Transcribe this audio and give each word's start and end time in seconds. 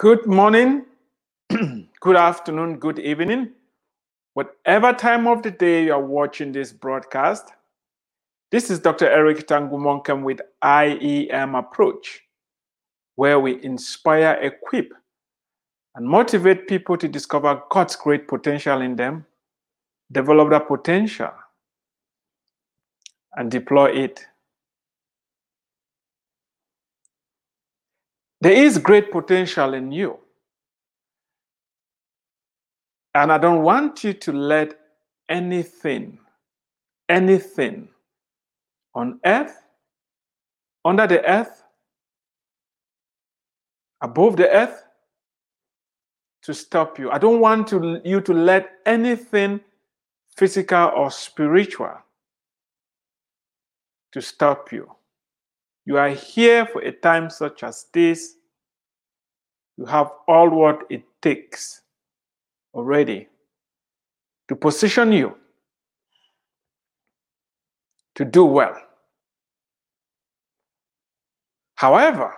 Good 0.00 0.24
morning, 0.24 0.86
good 1.50 2.16
afternoon, 2.16 2.78
good 2.78 2.98
evening. 2.98 3.50
Whatever 4.32 4.94
time 4.94 5.26
of 5.26 5.42
the 5.42 5.50
day 5.50 5.84
you 5.84 5.92
are 5.92 6.00
watching 6.00 6.52
this 6.52 6.72
broadcast, 6.72 7.50
this 8.50 8.70
is 8.70 8.78
Dr. 8.78 9.10
Eric 9.10 9.46
Tangumonkem 9.46 10.22
with 10.22 10.40
IEM 10.64 11.58
Approach, 11.58 12.22
where 13.16 13.38
we 13.38 13.62
inspire, 13.62 14.38
equip, 14.40 14.94
and 15.94 16.06
motivate 16.08 16.66
people 16.66 16.96
to 16.96 17.06
discover 17.06 17.62
God's 17.70 17.94
great 17.94 18.26
potential 18.26 18.80
in 18.80 18.96
them, 18.96 19.26
develop 20.10 20.48
that 20.48 20.66
potential, 20.66 21.32
and 23.36 23.50
deploy 23.50 23.90
it. 23.90 24.24
There 28.40 28.52
is 28.52 28.78
great 28.78 29.10
potential 29.12 29.74
in 29.74 29.92
you. 29.92 30.18
And 33.14 33.32
I 33.32 33.38
don't 33.38 33.62
want 33.62 34.04
you 34.04 34.14
to 34.14 34.32
let 34.32 34.78
anything, 35.28 36.18
anything 37.08 37.88
on 38.94 39.20
earth, 39.24 39.56
under 40.84 41.06
the 41.06 41.24
earth, 41.28 41.64
above 44.00 44.36
the 44.36 44.48
earth, 44.48 44.86
to 46.42 46.54
stop 46.54 46.98
you. 46.98 47.10
I 47.10 47.18
don't 47.18 47.40
want 47.40 47.68
to, 47.68 48.00
you 48.04 48.20
to 48.22 48.32
let 48.32 48.70
anything 48.86 49.60
physical 50.36 50.90
or 50.96 51.10
spiritual 51.10 51.98
to 54.12 54.22
stop 54.22 54.72
you. 54.72 54.90
You 55.84 55.96
are 55.98 56.10
here 56.10 56.66
for 56.66 56.82
a 56.82 56.92
time 56.92 57.30
such 57.30 57.62
as 57.62 57.86
this. 57.92 58.36
You 59.76 59.86
have 59.86 60.10
all 60.28 60.50
what 60.50 60.82
it 60.90 61.02
takes 61.22 61.82
already 62.74 63.28
to 64.48 64.56
position 64.56 65.12
you 65.12 65.36
to 68.14 68.24
do 68.24 68.44
well. 68.44 68.76
However, 71.76 72.34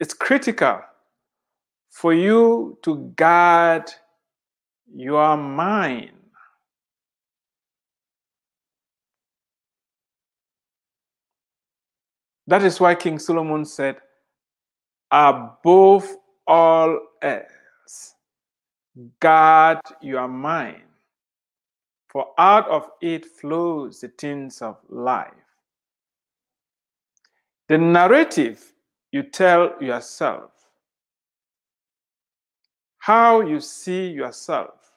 it's 0.00 0.14
critical 0.14 0.80
for 1.90 2.14
you 2.14 2.78
to 2.82 3.12
guard 3.16 3.90
your 4.94 5.36
mind. 5.36 6.12
That 12.46 12.62
is 12.62 12.78
why 12.80 12.94
King 12.94 13.18
Solomon 13.18 13.64
said, 13.64 13.96
above 15.10 16.08
all 16.46 17.00
else, 17.22 18.14
guard 19.20 19.80
your 20.00 20.28
mind, 20.28 20.82
for 22.08 22.28
out 22.38 22.68
of 22.68 22.88
it 23.00 23.26
flows 23.26 24.00
the 24.00 24.08
things 24.08 24.62
of 24.62 24.78
life. 24.88 25.32
The 27.68 27.78
narrative 27.78 28.72
you 29.10 29.24
tell 29.24 29.74
yourself, 29.80 30.52
how 32.98 33.40
you 33.40 33.60
see 33.60 34.08
yourself, 34.08 34.92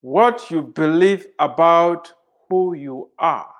what 0.00 0.50
you 0.50 0.62
believe 0.62 1.26
about 1.38 2.12
who 2.48 2.74
you 2.74 3.10
are, 3.18 3.54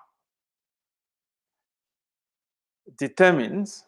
determines 2.98 3.84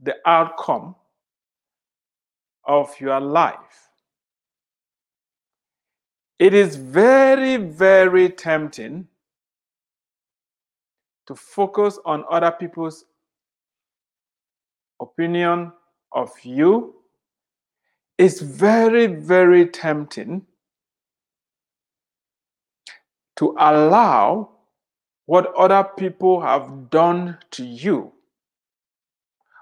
the 0.00 0.16
outcome 0.26 0.94
of 2.64 2.88
your 3.00 3.20
life. 3.20 3.88
It 6.38 6.54
is 6.54 6.76
very, 6.76 7.56
very 7.56 8.28
tempting 8.28 9.06
to 11.26 11.34
focus 11.36 11.98
on 12.04 12.24
other 12.30 12.50
people's 12.50 13.04
opinion 15.00 15.72
of 16.12 16.30
you. 16.42 16.94
It's 18.18 18.40
very, 18.40 19.06
very 19.06 19.66
tempting 19.68 20.46
to 23.36 23.54
allow 23.58 24.51
what 25.26 25.54
other 25.54 25.88
people 25.96 26.40
have 26.40 26.90
done 26.90 27.38
to 27.52 27.64
you 27.64 28.12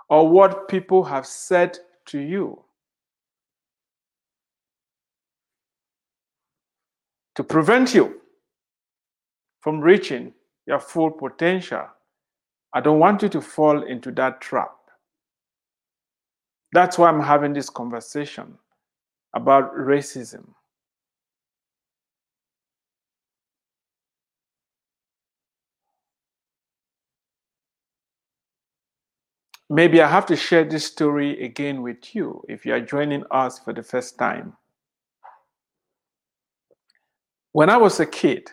or 0.09 0.29
what 0.29 0.69
people 0.69 1.05
have 1.05 1.27
said 1.27 1.79
to 2.07 2.19
you 2.19 2.63
to 7.37 7.45
prevent 7.45 7.95
you 7.95 8.21
from 9.61 9.81
reaching 9.81 10.33
your 10.67 10.81
full 10.81 11.11
potential. 11.11 11.87
I 12.73 12.81
don't 12.81 12.99
want 12.99 13.23
you 13.23 13.29
to 13.31 13.41
fall 13.41 13.83
into 13.83 14.11
that 14.13 14.41
trap. 14.41 14.73
That's 16.73 16.99
why 16.99 17.09
I'm 17.09 17.21
having 17.21 17.53
this 17.53 17.69
conversation 17.69 18.57
about 19.35 19.75
racism. 19.75 20.47
Maybe 29.73 30.03
I 30.03 30.09
have 30.09 30.27
to 30.27 30.35
share 30.35 30.65
this 30.65 30.85
story 30.85 31.45
again 31.45 31.83
with 31.83 32.13
you 32.13 32.43
if 32.49 32.67
you 32.67 32.75
are 32.75 32.81
joining 32.81 33.23
us 33.31 33.61
for 33.61 33.73
the 33.73 33.85
first 33.85 34.19
time. 34.19 34.57
When 37.53 37.71
I 37.71 37.77
was 37.77 38.01
a 38.01 38.07
kid, 38.07 38.51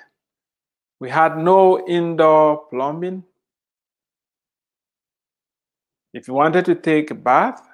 we 1.00 1.10
had 1.10 1.36
no 1.40 1.88
indoor 1.88 2.68
plumbing. 2.70 3.24
If 6.14 6.28
you 6.28 6.36
wanted 6.36 6.66
to 6.66 6.76
take 6.76 7.10
a 7.10 7.16
bath, 7.16 7.68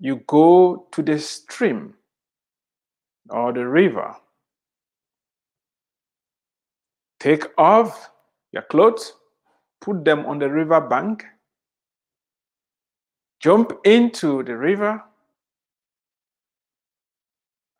you 0.00 0.16
go 0.26 0.88
to 0.90 1.02
the 1.02 1.20
stream 1.20 1.94
or 3.30 3.52
the 3.52 3.66
river. 3.66 4.16
Take 7.20 7.44
off 7.56 8.10
your 8.50 8.62
clothes, 8.62 9.12
put 9.80 10.04
them 10.04 10.26
on 10.26 10.40
the 10.40 10.50
river 10.50 10.80
bank, 10.80 11.24
jump 13.42 13.72
into 13.84 14.42
the 14.44 14.56
river, 14.56 15.02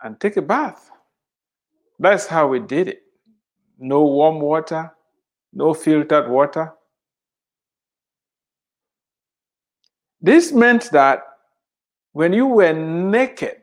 and 0.03 0.19
take 0.21 0.37
a 0.37 0.43
bath. 0.43 0.91
That's 1.99 2.27
how 2.27 2.49
we 2.49 2.59
did 2.59 2.89
it. 2.89 3.03
No 3.78 4.03
warm 4.03 4.41
water, 4.41 4.93
no 5.53 5.73
filtered 5.73 6.28
water. 6.28 6.73
This 10.21 10.53
meant 10.53 10.91
that 10.91 11.23
when 12.12 12.33
you 12.33 12.47
were 12.47 12.73
naked 12.73 13.62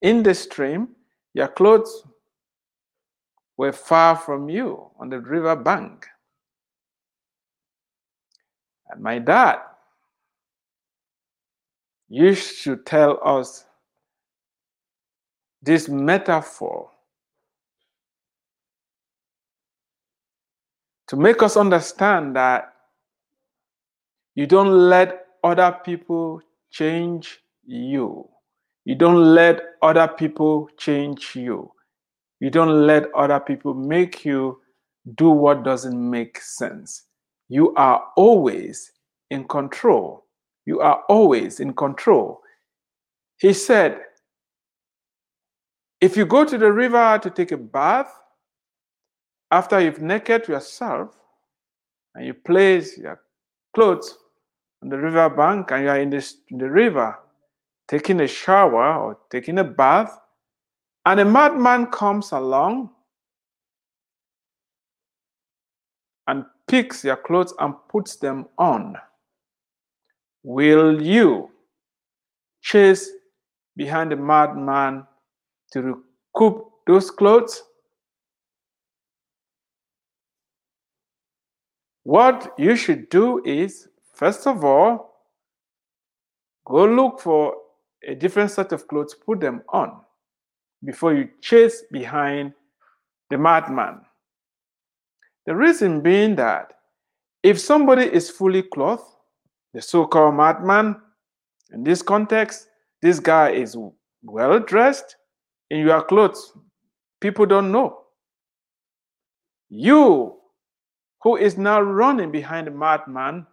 in 0.00 0.22
the 0.22 0.34
stream, 0.34 0.88
your 1.34 1.48
clothes 1.48 2.04
were 3.56 3.72
far 3.72 4.16
from 4.16 4.48
you 4.48 4.90
on 4.98 5.08
the 5.08 5.20
river 5.20 5.56
bank. 5.56 6.06
And 8.90 9.02
my 9.02 9.18
dad 9.18 9.60
used 12.12 12.62
to 12.62 12.76
tell 12.76 13.18
us 13.24 13.64
this 15.62 15.88
metaphor 15.88 16.90
to 21.08 21.16
make 21.16 21.42
us 21.42 21.56
understand 21.56 22.36
that 22.36 22.74
you 24.34 24.46
don't 24.46 24.90
let 24.90 25.26
other 25.42 25.74
people 25.84 26.42
change 26.70 27.40
you. 27.64 28.28
You 28.84 28.94
don't 28.94 29.34
let 29.34 29.62
other 29.80 30.06
people 30.06 30.68
change 30.76 31.34
you. 31.34 31.72
You 32.40 32.50
don't 32.50 32.86
let 32.86 33.04
other 33.14 33.40
people 33.40 33.72
make 33.72 34.22
you 34.24 34.60
do 35.14 35.30
what 35.30 35.64
doesn't 35.64 36.10
make 36.10 36.42
sense. 36.42 37.04
You 37.48 37.74
are 37.76 38.04
always 38.16 38.92
in 39.30 39.48
control. 39.48 40.21
You 40.64 40.80
are 40.80 41.02
always 41.08 41.60
in 41.60 41.74
control. 41.74 42.40
He 43.38 43.52
said, 43.52 44.00
if 46.00 46.16
you 46.16 46.26
go 46.26 46.44
to 46.44 46.58
the 46.58 46.72
river 46.72 47.18
to 47.22 47.30
take 47.30 47.52
a 47.52 47.56
bath, 47.56 48.12
after 49.50 49.80
you've 49.80 50.00
naked 50.00 50.48
yourself 50.48 51.14
and 52.14 52.26
you 52.26 52.34
place 52.34 52.96
your 52.96 53.20
clothes 53.74 54.16
on 54.82 54.88
the 54.88 54.96
river 54.96 55.28
bank 55.28 55.70
and 55.70 55.84
you 55.84 55.90
are 55.90 55.98
in, 55.98 56.12
in 56.12 56.58
the 56.58 56.70
river 56.70 57.18
taking 57.86 58.20
a 58.20 58.26
shower 58.26 58.94
or 58.94 59.18
taking 59.30 59.58
a 59.58 59.64
bath, 59.64 60.18
and 61.04 61.20
a 61.20 61.24
madman 61.24 61.86
comes 61.86 62.32
along 62.32 62.88
and 66.28 66.44
picks 66.66 67.04
your 67.04 67.16
clothes 67.16 67.52
and 67.58 67.74
puts 67.88 68.16
them 68.16 68.46
on, 68.56 68.96
will 70.42 71.02
you 71.02 71.50
chase 72.60 73.10
behind 73.76 74.12
the 74.12 74.16
madman 74.16 75.06
to 75.72 76.04
recoup 76.34 76.70
those 76.86 77.10
clothes? 77.10 77.62
What 82.04 82.52
you 82.58 82.74
should 82.74 83.08
do 83.08 83.42
is, 83.44 83.88
first 84.12 84.46
of 84.46 84.64
all, 84.64 85.14
go 86.66 86.84
look 86.84 87.20
for 87.20 87.54
a 88.06 88.14
different 88.14 88.50
set 88.50 88.72
of 88.72 88.88
clothes, 88.88 89.14
put 89.14 89.40
them 89.40 89.62
on 89.68 90.00
before 90.84 91.14
you 91.14 91.28
chase 91.40 91.84
behind 91.92 92.52
the 93.30 93.38
madman. 93.38 94.00
The 95.46 95.54
reason 95.54 96.00
being 96.00 96.34
that 96.36 96.72
if 97.42 97.60
somebody 97.60 98.02
is 98.02 98.30
fully 98.30 98.62
clothed, 98.62 99.04
the 99.74 99.80
so 99.80 100.06
called 100.06 100.34
madman, 100.34 100.96
in 101.72 101.84
this 101.84 102.02
context, 102.02 102.68
this 103.00 103.18
guy 103.18 103.50
is 103.50 103.76
well 104.22 104.60
dressed 104.60 105.16
in 105.70 105.80
your 105.80 106.02
clothes, 106.02 106.52
people 107.20 107.46
don't 107.46 107.72
know. 107.72 108.00
You, 109.70 110.36
who 111.22 111.36
is 111.36 111.56
now 111.56 111.80
running 111.80 112.30
behind 112.30 112.66
the 112.66 112.70
madman 112.70 113.46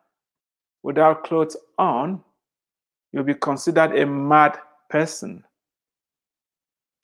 without 0.83 1.23
clothes 1.23 1.55
on, 1.77 2.21
you'll 3.13 3.23
be 3.23 3.35
considered 3.35 3.97
a 3.97 4.05
mad 4.05 4.57
person. 4.89 5.43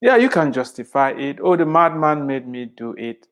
Yeah, 0.02 0.18
you 0.18 0.30
can 0.30 0.52
justify 0.52 1.12
it. 1.12 1.40
Oh, 1.42 1.56
the 1.56 1.66
madman 1.66 2.28
made 2.28 2.48
me 2.48 2.66
do 2.66 2.94
it. 2.98 3.28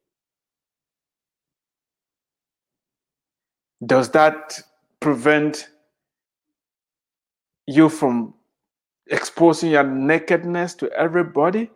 Does 3.85 4.09
that 4.11 4.61
prevent 5.01 5.67
you 7.67 7.89
from 7.89 8.33
exposing 9.09 9.71
your 9.71 9.83
nakedness 9.83 10.75
to 10.75 10.91
everybody? 10.93 11.71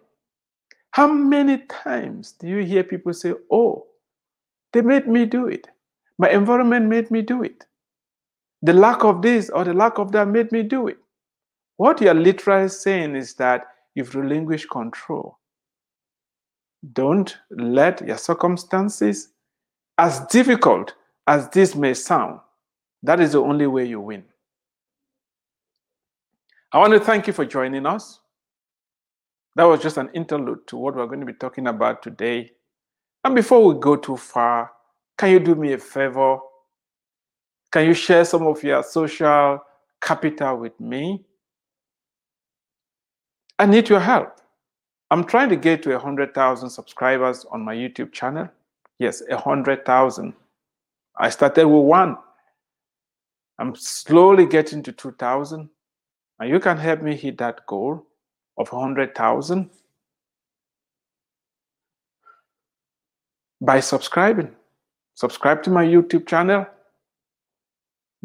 How 0.91 1.07
many 1.07 1.59
times 1.69 2.33
do 2.33 2.47
you 2.47 2.63
hear 2.65 2.83
people 2.83 3.13
say, 3.13 3.33
Oh, 3.51 3.87
they 4.73 4.81
made 4.81 5.07
me 5.07 5.25
do 5.25 5.47
it? 5.47 5.67
My 6.19 6.29
environment 6.29 6.87
made 6.87 7.11
me 7.11 7.21
do 7.21 7.43
it. 7.43 7.65
The 8.63 8.73
lack 8.73 9.03
of 9.03 9.21
this 9.21 9.49
or 9.49 9.63
the 9.63 9.73
lack 9.73 9.99
of 9.99 10.11
that 10.13 10.27
made 10.27 10.51
me 10.51 10.63
do 10.63 10.87
it. 10.87 10.97
What 11.77 12.01
you're 12.01 12.13
literally 12.15 12.69
saying 12.69 13.15
is 13.15 13.35
that 13.35 13.67
you've 13.95 14.15
relinquished 14.15 14.69
control. 14.69 15.37
Don't 16.93 17.37
let 17.51 18.05
your 18.07 18.17
circumstances, 18.17 19.29
as 19.97 20.21
difficult 20.27 20.95
as 21.27 21.49
this 21.49 21.75
may 21.75 21.93
sound, 21.93 22.39
that 23.03 23.19
is 23.19 23.33
the 23.33 23.41
only 23.41 23.67
way 23.67 23.85
you 23.85 24.01
win. 24.01 24.23
I 26.71 26.79
want 26.79 26.93
to 26.93 26.99
thank 26.99 27.27
you 27.27 27.33
for 27.33 27.45
joining 27.45 27.85
us. 27.85 28.19
That 29.55 29.63
was 29.63 29.81
just 29.81 29.97
an 29.97 30.09
interlude 30.13 30.67
to 30.67 30.77
what 30.77 30.95
we're 30.95 31.07
going 31.07 31.21
to 31.21 31.25
be 31.25 31.33
talking 31.33 31.67
about 31.67 32.03
today. 32.03 32.51
And 33.23 33.33
before 33.33 33.65
we 33.65 33.79
go 33.79 33.95
too 33.95 34.17
far, 34.17 34.71
can 35.17 35.31
you 35.31 35.39
do 35.39 35.55
me 35.55 35.73
a 35.73 35.77
favor? 35.77 36.37
Can 37.71 37.87
you 37.87 37.93
share 37.93 38.25
some 38.25 38.45
of 38.45 38.61
your 38.63 38.83
social 38.83 39.59
capital 40.01 40.57
with 40.57 40.79
me? 40.79 41.23
I 43.57 43.65
need 43.65 43.89
your 43.89 43.99
help. 43.99 44.39
I'm 45.09 45.23
trying 45.23 45.49
to 45.49 45.55
get 45.55 45.81
to 45.83 45.91
100,000 45.91 46.69
subscribers 46.69 47.45
on 47.49 47.63
my 47.63 47.73
YouTube 47.73 48.11
channel. 48.11 48.49
Yes, 48.99 49.23
100,000. 49.27 50.33
I 51.17 51.29
started 51.29 51.67
with 51.67 51.85
one. 51.85 52.17
I'm 53.57 53.73
slowly 53.75 54.45
getting 54.45 54.83
to 54.83 54.91
2,000. 54.91 55.69
And 56.39 56.49
you 56.49 56.59
can 56.59 56.77
help 56.77 57.01
me 57.01 57.15
hit 57.15 57.37
that 57.39 57.65
goal 57.65 58.05
of 58.57 58.71
100,000 58.71 59.69
by 63.61 63.79
subscribing. 63.79 64.55
Subscribe 65.15 65.63
to 65.63 65.71
my 65.71 65.83
YouTube 65.83 66.27
channel. 66.27 66.67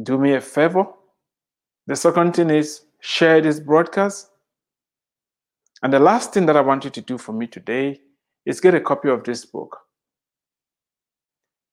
Do 0.03 0.19
me 0.19 0.35
a 0.35 0.41
favor. 0.41 0.87
The 1.87 1.97
second 1.97 2.35
thing 2.37 2.50
is 2.50 2.82
share 3.00 3.41
this 3.41 3.61
broadcast. 3.61 4.29
And 5.82 5.93
the 5.93 5.99
last 5.99 6.32
thing 6.32 6.47
that 6.47 6.56
I 6.56 6.61
want 6.61 6.85
you 6.85 6.91
to 6.91 7.00
do 7.00 7.19
for 7.19 7.32
me 7.32 7.47
today 7.47 8.00
is 8.47 8.61
get 8.61 8.75
a 8.75 8.81
copy 8.81 9.09
of 9.09 9.25
this 9.25 9.44
book. 9.44 9.79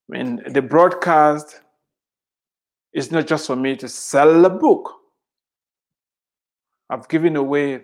I 0.09 0.17
mean, 0.17 0.41
the 0.47 0.61
broadcast 0.61 1.61
is 2.93 3.11
not 3.11 3.27
just 3.27 3.45
for 3.45 3.55
me 3.55 3.75
to 3.75 3.87
sell 3.87 4.45
a 4.45 4.49
book. 4.49 4.98
I've 6.89 7.07
given 7.07 7.35
away 7.35 7.81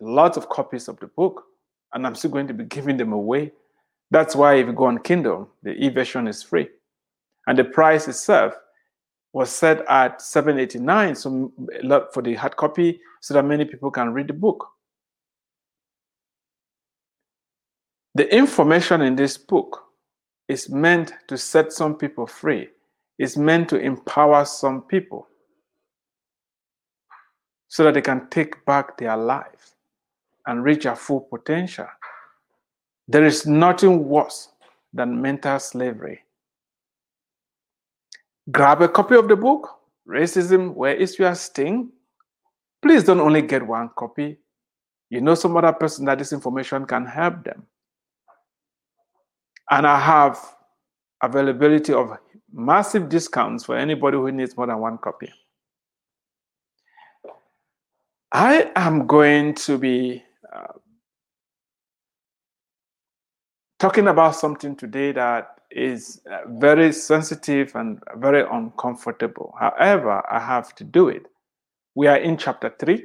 lots 0.00 0.36
of 0.36 0.48
copies 0.48 0.88
of 0.88 0.98
the 1.00 1.06
book, 1.06 1.44
and 1.92 2.06
I'm 2.06 2.14
still 2.14 2.30
going 2.30 2.48
to 2.48 2.54
be 2.54 2.64
giving 2.76 2.96
them 2.96 3.12
away. 3.12 3.52
That's 4.10 4.36
why 4.36 4.54
if 4.54 4.66
you 4.66 4.72
go 4.72 4.84
on 4.84 4.98
Kindle, 4.98 5.48
the 5.62 5.72
e-version 5.72 6.28
is 6.28 6.42
free. 6.42 6.68
And 7.46 7.58
the 7.58 7.64
price 7.64 8.08
itself 8.08 8.54
was 9.32 9.50
set 9.50 9.80
at 9.88 10.18
7.89 10.18 11.16
so 11.16 11.52
for 12.12 12.22
the 12.22 12.34
hard 12.34 12.56
copy 12.56 13.00
so 13.20 13.34
that 13.34 13.44
many 13.44 13.64
people 13.64 13.90
can 13.90 14.12
read 14.12 14.28
the 14.28 14.34
book. 14.34 14.68
The 18.14 18.32
information 18.34 19.00
in 19.00 19.16
this 19.16 19.38
book 19.38 19.82
is 20.48 20.68
meant 20.68 21.14
to 21.28 21.38
set 21.38 21.72
some 21.72 21.96
people 21.96 22.26
free. 22.26 22.68
It's 23.18 23.38
meant 23.38 23.70
to 23.70 23.78
empower 23.78 24.44
some 24.44 24.82
people 24.82 25.28
so 27.72 27.84
that 27.84 27.94
they 27.94 28.02
can 28.02 28.28
take 28.28 28.62
back 28.66 28.98
their 28.98 29.16
life 29.16 29.76
and 30.46 30.62
reach 30.62 30.84
their 30.84 30.94
full 30.94 31.22
potential. 31.22 31.86
There 33.08 33.24
is 33.24 33.46
nothing 33.46 34.06
worse 34.10 34.50
than 34.92 35.22
mental 35.22 35.58
slavery. 35.58 36.20
Grab 38.50 38.82
a 38.82 38.88
copy 38.88 39.14
of 39.14 39.26
the 39.26 39.36
book, 39.36 39.70
Racism 40.06 40.74
Where 40.74 40.94
is 40.94 41.18
Your 41.18 41.34
Sting? 41.34 41.90
Please 42.82 43.04
don't 43.04 43.20
only 43.20 43.40
get 43.40 43.66
one 43.66 43.88
copy. 43.96 44.36
You 45.08 45.22
know 45.22 45.34
some 45.34 45.56
other 45.56 45.72
person 45.72 46.04
that 46.04 46.18
this 46.18 46.34
information 46.34 46.84
can 46.84 47.06
help 47.06 47.42
them. 47.42 47.62
And 49.70 49.86
I 49.86 49.98
have 49.98 50.38
availability 51.22 51.94
of 51.94 52.18
massive 52.52 53.08
discounts 53.08 53.64
for 53.64 53.78
anybody 53.78 54.18
who 54.18 54.30
needs 54.30 54.58
more 54.58 54.66
than 54.66 54.78
one 54.78 54.98
copy. 54.98 55.32
I 58.34 58.70
am 58.76 59.06
going 59.06 59.52
to 59.56 59.76
be 59.76 60.24
uh, 60.50 60.72
talking 63.78 64.08
about 64.08 64.36
something 64.36 64.74
today 64.74 65.12
that 65.12 65.60
is 65.70 66.22
uh, 66.30 66.38
very 66.48 66.94
sensitive 66.94 67.74
and 67.74 67.98
very 68.16 68.42
uncomfortable. 68.50 69.54
However, 69.60 70.22
I 70.30 70.38
have 70.38 70.74
to 70.76 70.84
do 70.84 71.10
it. 71.10 71.26
We 71.94 72.06
are 72.06 72.16
in 72.16 72.38
chapter 72.38 72.74
3, 72.80 73.04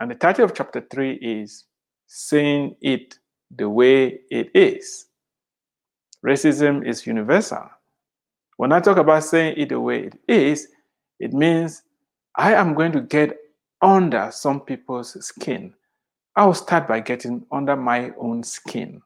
and 0.00 0.10
the 0.10 0.16
title 0.16 0.44
of 0.44 0.54
chapter 0.54 0.84
3 0.90 1.12
is 1.12 1.66
Saying 2.08 2.74
It 2.80 3.16
the 3.56 3.68
Way 3.68 4.22
It 4.28 4.50
Is. 4.54 5.06
Racism 6.26 6.84
is 6.84 7.06
universal. 7.06 7.70
When 8.56 8.72
I 8.72 8.80
talk 8.80 8.96
about 8.96 9.22
saying 9.22 9.54
it 9.56 9.68
the 9.68 9.78
way 9.78 10.06
it 10.06 10.18
is, 10.26 10.66
it 11.20 11.32
means 11.32 11.82
I 12.36 12.54
am 12.54 12.74
going 12.74 12.90
to 12.92 13.02
get 13.02 13.36
under 13.82 14.30
some 14.32 14.60
people's 14.60 15.22
skin. 15.24 15.74
I'll 16.36 16.54
start 16.54 16.86
by 16.86 17.00
getting 17.00 17.44
under 17.50 17.76
my 17.76 18.12
own 18.18 18.42
skin. 18.42 19.02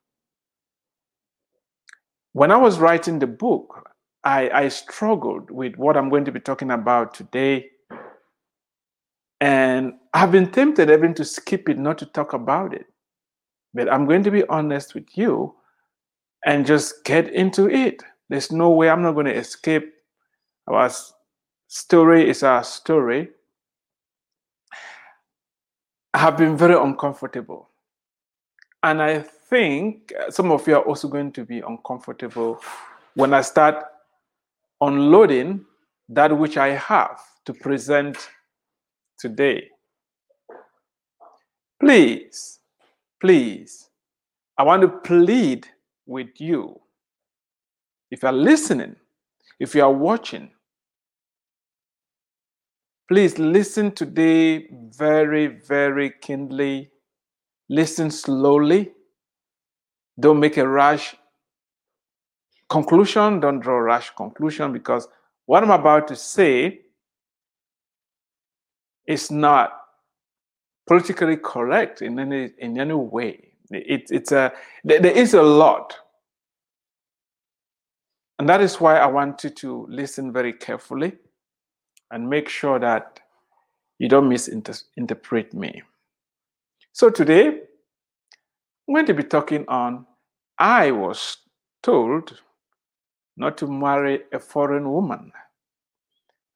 When 2.33 2.51
I 2.51 2.57
was 2.57 2.79
writing 2.79 3.19
the 3.19 3.27
book, 3.27 3.89
I, 4.25 4.51
I 4.51 4.69
struggled 4.69 5.51
with 5.51 5.77
what 5.77 5.97
I'm 5.97 6.09
going 6.09 6.25
to 6.25 6.33
be 6.33 6.41
talking 6.41 6.71
about 6.71 7.15
today. 7.15 7.71
And 9.41 9.95
I've 10.13 10.33
been 10.33 10.51
tempted 10.51 10.91
even 10.91 11.15
to 11.15 11.25
skip 11.25 11.69
it, 11.69 11.79
not 11.79 11.99
to 11.99 12.07
talk 12.07 12.33
about 12.33 12.75
it. 12.75 12.87
But 13.73 13.93
I'm 13.93 14.07
going 14.07 14.23
to 14.25 14.31
be 14.31 14.47
honest 14.49 14.95
with 14.95 15.07
you 15.17 15.55
and 16.45 16.67
just 16.67 17.05
get 17.05 17.33
into 17.33 17.69
it. 17.69 18.03
There's 18.29 18.51
no 18.51 18.71
way 18.71 18.89
I'm 18.89 19.03
not 19.03 19.13
going 19.13 19.27
to 19.27 19.37
escape. 19.37 19.93
Our 20.67 20.91
story 21.69 22.29
is 22.29 22.43
our 22.43 22.65
story 22.65 23.29
have 26.19 26.37
been 26.37 26.57
very 26.57 26.75
uncomfortable. 26.75 27.69
And 28.83 29.03
I 29.03 29.21
think 29.21 30.13
some 30.31 30.51
of 30.53 30.67
you 30.67 30.77
are 30.77 30.83
also 30.83 31.09
going 31.09 31.33
to 31.33 31.45
be 31.45 31.61
uncomfortable 31.61 32.61
when 33.15 33.33
I 33.33 33.41
start 33.41 33.85
unloading 34.81 35.65
that 36.09 36.37
which 36.37 36.57
I 36.57 36.71
have 36.71 37.21
to 37.47 37.55
present 37.55 38.29
today. 39.19 39.69
Please, 41.81 42.61
please, 43.21 43.89
I 44.59 44.63
want 44.63 44.83
to 44.83 44.89
plead 44.89 45.67
with 46.07 46.41
you. 46.41 46.81
If 48.11 48.23
you're 48.23 48.33
listening, 48.33 48.97
if 49.59 49.75
you 49.75 49.83
are 49.83 49.93
watching, 49.93 50.51
Please 53.07 53.39
listen 53.39 53.93
today 53.93 54.67
very, 54.97 55.47
very 55.47 56.11
kindly. 56.11 56.91
Listen 57.69 58.11
slowly. 58.11 58.93
Don't 60.19 60.41
make 60.41 60.57
a 60.57 60.67
rash 60.67 61.15
conclusion. 62.71 63.41
Don't 63.41 63.61
draw 63.61 63.77
a 63.77 63.83
rash 63.83 64.11
conclusion 64.17 64.73
because 64.73 65.07
what 65.45 65.63
I'm 65.63 65.71
about 65.71 66.09
to 66.09 66.17
say 66.17 66.81
is 69.07 69.31
not 69.31 69.73
politically 70.87 71.37
correct 71.37 72.01
in 72.01 72.19
any 72.19 72.53
in 72.59 72.81
any 72.81 72.95
way. 72.95 73.53
It, 73.71 74.11
it's 74.11 74.33
a 74.33 74.51
there 74.83 75.07
is 75.07 75.35
a 75.35 75.43
lot, 75.43 75.95
and 78.39 78.49
that 78.49 78.63
is 78.63 78.81
why 78.81 78.97
I 78.97 79.07
want 79.07 79.45
you 79.45 79.51
to 79.51 79.87
listen 79.91 80.33
very 80.33 80.55
carefully 80.55 81.13
and 82.11 82.29
make 82.29 82.49
sure 82.49 82.79
that 82.79 83.21
you 83.99 84.09
don't 84.09 84.29
misinterpret 84.29 85.55
me. 85.55 85.83
So 86.93 87.11
today, 87.11 87.49
I'm 88.89 88.95
going 88.95 89.07
to 89.07 89.15
be 89.15 89.23
talking 89.23 89.65
on 89.69 90.07
I 90.59 90.91
was 90.91 91.39
told 91.83 92.41
not 93.37 93.59
to 93.59 93.67
marry 93.67 94.23
a 94.33 94.39
foreign 94.39 94.91
woman. 94.91 95.33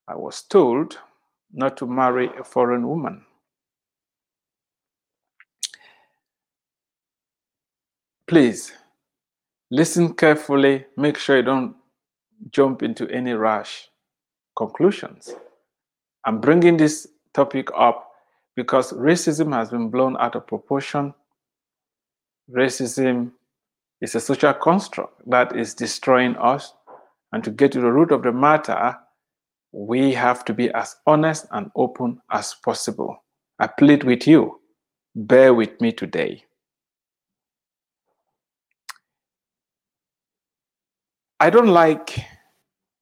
I 0.07 0.15
was 0.15 0.43
told 0.43 0.99
not 1.53 1.77
to 1.79 1.87
marry 1.87 2.31
a 2.39 2.45
foreign 2.45 2.87
woman. 2.87 3.25
Please 8.27 8.73
listen 9.71 10.15
carefully, 10.15 10.87
make 10.97 11.17
sure 11.19 11.39
you 11.39 11.43
don't 11.43 11.77
jump 12.51 12.83
into 12.83 13.09
any 13.09 13.33
rash 13.33 13.89
conclusions. 14.59 15.33
I'm 16.27 16.41
bringing 16.41 16.77
this 16.77 17.07
topic 17.33 17.69
up 17.79 18.11
because 18.57 18.93
racism 18.93 19.55
has 19.55 19.71
been 19.71 19.89
blown 19.89 20.17
out 20.19 20.35
of 20.35 20.49
proportion. 20.49 21.15
Racism 22.51 23.31
is 24.01 24.17
a 24.17 24.21
social 24.21 24.53
construct 24.53 25.23
that 25.31 25.57
is 25.57 25.75
destroying 25.75 26.37
us. 26.37 26.75
And 27.33 27.45
to 27.45 27.51
get 27.53 27.73
to 27.73 27.81
the 27.81 27.93
root 27.93 28.11
of 28.11 28.23
the 28.23 28.33
matter, 28.33 28.97
we 29.71 30.13
have 30.13 30.45
to 30.47 30.53
be 30.53 30.71
as 30.73 30.97
honest 31.07 31.47
and 31.53 31.71
open 31.77 32.21
as 32.33 32.55
possible. 32.65 33.23
I 33.61 33.69
plead 33.69 34.03
with 34.03 34.27
you, 34.27 34.61
bear 35.15 35.55
with 35.55 35.81
me 35.81 35.93
today. 35.93 36.43
I 41.39 41.51
don't 41.51 41.69
like 41.69 42.19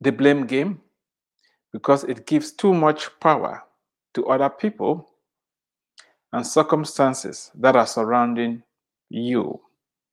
the 0.02 0.12
blame 0.12 0.46
game 0.46 0.82
because 1.72 2.04
it 2.04 2.26
gives 2.26 2.52
too 2.52 2.72
much 2.72 3.08
power 3.20 3.62
to 4.14 4.26
other 4.26 4.48
people 4.48 5.08
and 6.32 6.46
circumstances 6.46 7.50
that 7.54 7.76
are 7.76 7.86
surrounding 7.86 8.62
you. 9.08 9.60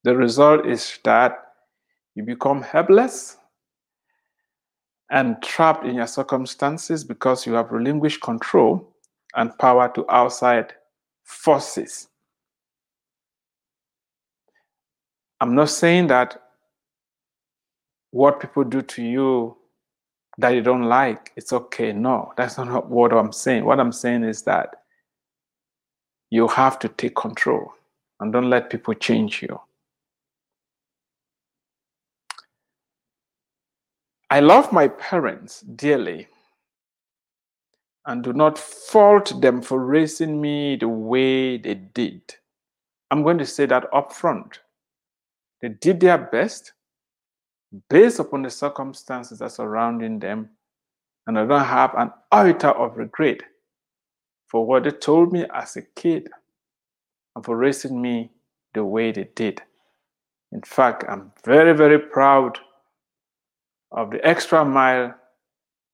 The 0.04 0.16
result 0.16 0.66
is 0.66 1.00
that 1.04 1.38
you 2.16 2.24
become 2.24 2.62
helpless 2.62 3.38
and 5.10 5.42
trapped 5.42 5.86
in 5.86 5.96
your 5.96 6.08
circumstances 6.08 7.04
because 7.04 7.46
you 7.46 7.54
have 7.54 7.72
relinquished 7.72 8.22
control 8.22 8.94
and 9.36 9.58
power 9.58 9.92
to 9.96 10.10
outside 10.10 10.74
forces. 11.24 12.08
I'm 15.40 15.56
not 15.56 15.70
saying 15.70 16.08
that 16.08 16.42
what 18.12 18.40
people 18.40 18.64
do 18.64 18.82
to 18.82 19.04
you 19.04 19.58
that 20.38 20.50
you 20.50 20.62
don't 20.62 20.84
like, 20.84 21.32
it's 21.36 21.54
okay. 21.54 21.94
No, 21.94 22.34
that's 22.38 22.58
not 22.58 22.90
what 22.90 23.14
I'm 23.14 23.32
saying. 23.32 23.66
What 23.66 23.80
I'm 23.80 23.92
saying 23.92 24.24
is 24.24 24.44
that 24.44 24.76
you 26.30 26.48
have 26.48 26.80
to 26.80 26.90
take 26.90 27.16
control 27.16 27.74
and 28.20 28.34
don't 28.34 28.50
let 28.50 28.70
people 28.70 28.94
change 28.96 29.42
you. 29.42 29.60
I 34.30 34.40
love 34.40 34.72
my 34.72 34.88
parents 34.88 35.62
dearly 35.62 36.28
and 38.06 38.24
do 38.24 38.34
not 38.34 38.58
fault 38.58 39.40
them 39.42 39.62
for 39.62 39.80
raising 39.86 40.42
me 40.42 40.76
the 40.76 40.88
way 40.90 41.58
they 41.58 41.76
did. 41.76 42.22
I'm 43.12 43.24
going 43.24 43.38
to 43.38 43.46
say 43.46 43.66
that 43.68 43.86
up 43.94 44.12
front. 44.12 44.60
They 45.62 45.70
did 45.70 46.00
their 46.00 46.18
best 46.18 46.73
based 47.90 48.20
upon 48.20 48.44
the 48.44 48.50
circumstances 48.50 49.40
that 49.40 49.52
surrounding 49.52 50.20
them, 50.20 50.50
and 51.28 51.40
I 51.40 51.46
don't 51.46 51.64
have 51.64 51.94
an 51.96 52.12
iota 52.32 52.70
of 52.70 52.98
regret 52.98 53.42
for 54.48 54.66
what 54.66 54.84
they 54.84 54.92
told 54.92 55.32
me 55.32 55.46
as 55.54 55.76
a 55.78 55.82
kid 55.82 56.30
and 57.36 57.44
for 57.44 57.58
raising 57.58 58.02
me 58.02 58.32
the 58.74 58.84
way 58.84 59.12
they 59.12 59.30
did. 59.36 59.62
In 60.52 60.62
fact, 60.62 61.06
I'm 61.10 61.32
very, 61.44 61.74
very 61.76 61.98
proud 61.98 62.60
of 63.92 64.12
the 64.12 64.26
extra 64.26 64.64
mile 64.64 65.16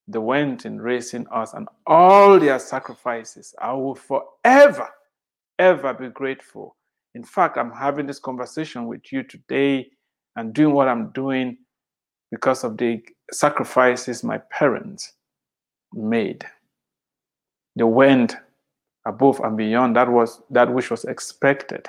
they 0.07 0.19
went 0.19 0.65
in 0.65 0.81
raising 0.81 1.27
us 1.27 1.53
and 1.53 1.67
all 1.85 2.39
their 2.39 2.57
sacrifices. 2.59 3.53
I 3.61 3.73
will 3.73 3.95
forever, 3.95 4.89
ever 5.59 5.93
be 5.93 6.09
grateful. 6.09 6.75
In 7.13 7.23
fact, 7.23 7.57
I'm 7.57 7.71
having 7.71 8.07
this 8.07 8.19
conversation 8.19 8.87
with 8.87 9.11
you 9.13 9.23
today 9.23 9.91
and 10.35 10.53
doing 10.53 10.73
what 10.73 10.87
I'm 10.87 11.11
doing 11.11 11.57
because 12.31 12.63
of 12.63 12.77
the 12.77 13.01
sacrifices 13.31 14.23
my 14.23 14.37
parents 14.49 15.13
made. 15.93 16.45
They 17.75 17.83
went 17.83 18.35
above 19.05 19.39
and 19.39 19.57
beyond 19.57 19.95
that 19.95 20.09
was 20.09 20.41
that 20.49 20.73
which 20.73 20.91
was 20.91 21.05
expected 21.05 21.87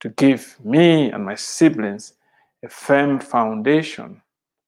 to 0.00 0.08
give 0.10 0.56
me 0.64 1.10
and 1.10 1.24
my 1.24 1.34
siblings 1.34 2.14
a 2.64 2.68
firm 2.68 3.18
foundation 3.18 4.20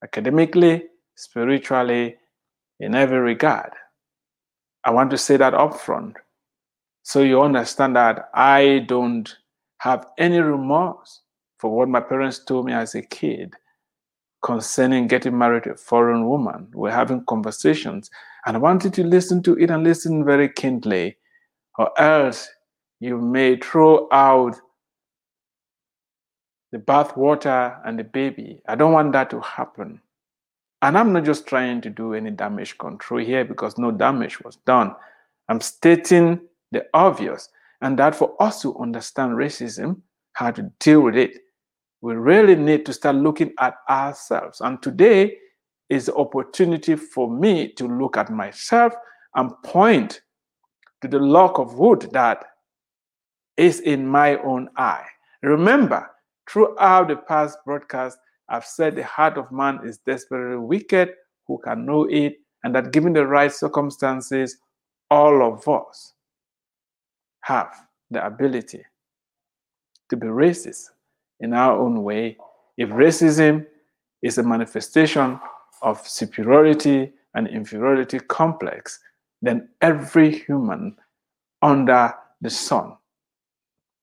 academically, 0.03 0.85
spiritually, 1.15 2.17
in 2.81 2.95
every 2.95 3.19
regard. 3.19 3.71
I 4.85 4.91
want 4.91 5.11
to 5.11 5.19
say 5.19 5.37
that 5.37 5.55
up 5.55 5.79
front 5.79 6.17
so 7.03 7.21
you 7.21 7.43
understand 7.43 7.97
that 7.97 8.31
I 8.35 8.85
don't 8.87 9.37
have 9.79 10.07
any 10.19 10.39
remorse 10.39 11.21
for 11.59 11.71
what 11.71 11.89
my 11.89 12.01
parents 12.01 12.45
told 12.45 12.67
me 12.67 12.73
as 12.73 12.95
a 12.95 13.03
kid 13.03 13.55
concerning 14.43 15.07
getting 15.07 15.39
married 15.39 15.65
to 15.65 15.73
a 15.73 15.77
foreign 15.77 16.29
woman. 16.29 16.69
We're 16.75 16.91
having 16.91 17.25
conversations, 17.27 18.11
and 18.47 18.57
I 18.57 18.61
want 18.61 18.85
you 18.85 18.91
to 18.91 19.05
listen 19.05 19.43
to 19.45 19.57
it 19.57 19.71
and 19.71 19.85
listen 19.85 20.25
very 20.25 20.49
keenly, 20.49 21.17
or 21.79 21.99
else 22.01 22.49
you 23.01 23.19
may 23.19 23.57
throw 23.57 24.09
out 24.13 24.57
the 26.73 26.79
bath 26.79 27.17
water 27.17 27.77
and 27.85 27.99
the 27.99 28.05
baby. 28.05 28.63
I 28.67 28.75
don't 28.75 28.93
want 28.93 29.13
that 29.13 29.31
to 29.31 29.41
happen. 29.41 30.01
And 30.81 30.99
I'm 30.99 31.13
not 31.13 31.25
just 31.25 31.47
trying 31.47 31.81
to 31.83 31.91
do 31.91 32.15
any 32.15 32.31
damage 32.31 32.77
control 32.79 33.21
here 33.21 33.45
because 33.45 33.79
no 33.79 33.93
damage 33.93 34.41
was 34.41 34.57
done. 34.67 34.95
I'm 35.49 35.61
stating 35.61 36.41
the 36.73 36.87
obvious, 36.95 37.49
and 37.83 37.99
that 37.99 38.15
for 38.15 38.35
us 38.43 38.63
to 38.63 38.77
understand 38.79 39.33
racism, 39.35 40.01
how 40.33 40.51
to 40.51 40.63
deal 40.81 41.03
with 41.03 41.17
it, 41.17 41.39
we 42.03 42.15
really 42.15 42.57
need 42.57 42.85
to 42.85 42.93
start 42.93 43.17
looking 43.17 43.55
at 43.61 43.75
ourselves. 43.89 44.61
And 44.61 44.83
today 44.83 45.37
is 45.89 46.07
the 46.07 46.15
opportunity 46.17 46.97
for 46.97 47.31
me 47.31 47.73
to 47.75 47.87
look 47.87 48.17
at 48.17 48.31
myself 48.31 48.93
and 49.37 49.51
point 49.65 50.21
to 51.01 51.09
the 51.09 51.21
lock 51.21 51.59
of 51.59 51.79
wood 51.79 52.09
that 52.13 52.45
is 53.57 53.81
in 53.81 54.07
my 54.07 54.37
own 54.39 54.69
eye. 54.77 55.07
Remember, 55.43 56.11
throughout 56.51 57.09
the 57.09 57.17
past 57.17 57.59
broadcast, 57.65 58.19
I've 58.49 58.67
said 58.67 58.97
the 58.97 59.05
heart 59.05 59.39
of 59.39 59.53
man 59.53 59.81
is 59.85 59.99
desperately 59.99 60.57
wicked, 60.57 61.11
who 61.47 61.59
can 61.65 61.87
know 61.87 62.05
it, 62.11 62.35
and 62.65 62.75
that 62.75 62.93
given 62.93 63.13
the 63.13 63.27
right 63.27 63.53
circumstances, 63.53 64.57
all 65.11 65.43
of 65.43 65.67
us 65.69 66.15
have 67.43 67.73
the 68.11 68.25
ability 68.25 68.85
to 70.11 70.17
be 70.17 70.27
racist 70.27 70.87
in 71.43 71.53
our 71.53 71.79
own 71.79 72.03
way. 72.03 72.39
If 72.79 72.89
racism 72.89 73.67
is 74.23 74.39
a 74.39 74.43
manifestation 74.43 75.39
of 75.83 76.07
superiority 76.07 77.13
and 77.35 77.49
inferiority 77.49 78.21
complex, 78.21 78.99
then 79.43 79.69
every 79.81 80.39
human 80.39 80.97
under 81.61 82.15
the 82.41 82.51
sun 82.51 82.97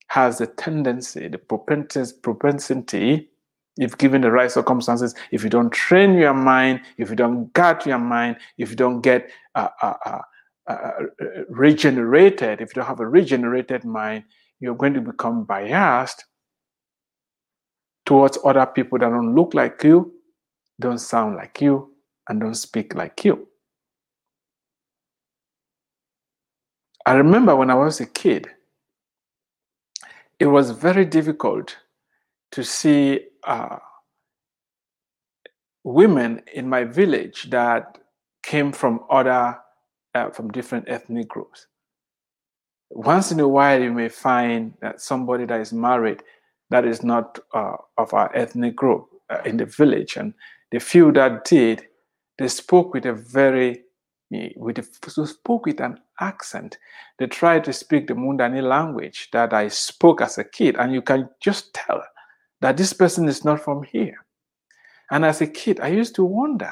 has 0.07 0.37
the 0.39 0.47
tendency, 0.47 1.27
the 1.27 1.37
propensity, 1.37 3.29
if 3.77 3.97
given 3.97 4.21
the 4.21 4.31
right 4.31 4.51
circumstances, 4.51 5.15
if 5.31 5.43
you 5.43 5.49
don't 5.49 5.71
train 5.71 6.15
your 6.15 6.33
mind, 6.33 6.81
if 6.97 7.09
you 7.09 7.15
don't 7.15 7.53
guard 7.53 7.85
your 7.85 7.99
mind, 7.99 8.35
if 8.57 8.69
you 8.69 8.75
don't 8.75 9.01
get 9.01 9.29
uh, 9.55 9.69
uh, 9.81 9.93
uh, 10.05 10.19
uh 10.67 10.91
regenerated, 11.47 12.59
if 12.59 12.69
you 12.69 12.81
don't 12.81 12.87
have 12.87 12.99
a 12.99 13.07
regenerated 13.07 13.85
mind, 13.85 14.25
you're 14.59 14.75
going 14.75 14.93
to 14.93 15.01
become 15.01 15.45
biased 15.45 16.25
towards 18.09 18.39
other 18.43 18.65
people 18.65 18.97
that 18.97 19.07
don't 19.07 19.35
look 19.35 19.53
like 19.53 19.83
you, 19.83 20.11
don't 20.79 20.97
sound 20.97 21.35
like 21.35 21.61
you, 21.61 21.93
and 22.27 22.41
don't 22.41 22.55
speak 22.55 22.95
like 22.95 23.23
you. 23.23 23.47
I 27.05 27.13
remember 27.13 27.55
when 27.55 27.69
I 27.69 27.75
was 27.75 27.99
a 27.99 28.07
kid, 28.07 28.49
it 30.39 30.47
was 30.47 30.71
very 30.71 31.05
difficult 31.05 31.77
to 32.53 32.63
see 32.63 33.25
uh, 33.43 33.77
women 35.83 36.41
in 36.51 36.67
my 36.67 36.85
village 36.85 37.51
that 37.51 37.99
came 38.41 38.71
from 38.71 39.01
other, 39.11 39.59
uh, 40.15 40.31
from 40.31 40.49
different 40.49 40.89
ethnic 40.89 41.27
groups. 41.27 41.67
Once 42.89 43.31
in 43.31 43.39
a 43.39 43.47
while, 43.47 43.79
you 43.79 43.93
may 43.93 44.09
find 44.09 44.73
that 44.81 44.99
somebody 44.99 45.45
that 45.45 45.61
is 45.61 45.71
married 45.71 46.23
that 46.69 46.85
is 46.85 47.03
not 47.03 47.39
uh, 47.53 47.75
of 47.97 48.13
our 48.13 48.35
ethnic 48.35 48.75
group 48.75 49.07
uh, 49.29 49.41
in 49.45 49.57
the 49.57 49.65
village, 49.65 50.17
and 50.17 50.33
the 50.71 50.79
few 50.79 51.11
that 51.13 51.45
did, 51.45 51.85
they 52.37 52.47
spoke 52.47 52.93
with 52.93 53.05
a 53.05 53.13
very 53.13 53.83
with 54.57 54.77
a, 54.77 55.25
spoke 55.25 55.65
with 55.65 55.79
an 55.79 55.99
accent. 56.19 56.77
They 57.17 57.25
tried 57.27 57.63
to 57.63 57.73
speak 57.73 58.07
the 58.07 58.13
Mundani 58.13 58.61
language 58.61 59.29
that 59.31 59.53
I 59.53 59.69
spoke 59.69 60.21
as 60.21 60.37
a 60.37 60.43
kid, 60.43 60.75
and 60.77 60.93
you 60.93 61.01
can 61.01 61.29
just 61.41 61.73
tell 61.73 62.03
that 62.61 62.77
this 62.77 62.93
person 62.93 63.27
is 63.27 63.43
not 63.43 63.61
from 63.61 63.83
here. 63.83 64.25
And 65.11 65.25
as 65.25 65.41
a 65.41 65.47
kid, 65.47 65.79
I 65.79 65.87
used 65.87 66.13
to 66.15 66.23
wonder, 66.23 66.71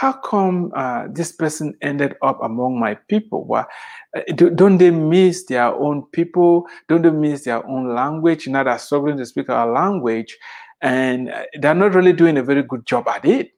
how 0.00 0.12
come 0.12 0.72
uh, 0.74 1.08
this 1.10 1.30
person 1.30 1.74
ended 1.82 2.16
up 2.22 2.42
among 2.42 2.80
my 2.80 2.94
people? 2.94 3.44
Well, 3.44 3.68
uh, 4.16 4.22
don't 4.32 4.78
they 4.78 4.90
miss 4.90 5.44
their 5.44 5.66
own 5.74 6.06
people? 6.12 6.66
Don't 6.88 7.02
they 7.02 7.10
miss 7.10 7.44
their 7.44 7.62
own 7.66 7.94
language? 7.94 8.48
Now 8.48 8.64
they're 8.64 8.78
struggling 8.78 9.18
to 9.18 9.26
speak 9.26 9.50
our 9.50 9.70
language, 9.70 10.38
and 10.80 11.28
uh, 11.30 11.42
they're 11.60 11.74
not 11.74 11.92
really 11.92 12.14
doing 12.14 12.38
a 12.38 12.42
very 12.42 12.62
good 12.62 12.86
job 12.86 13.08
at 13.08 13.26
it. 13.26 13.50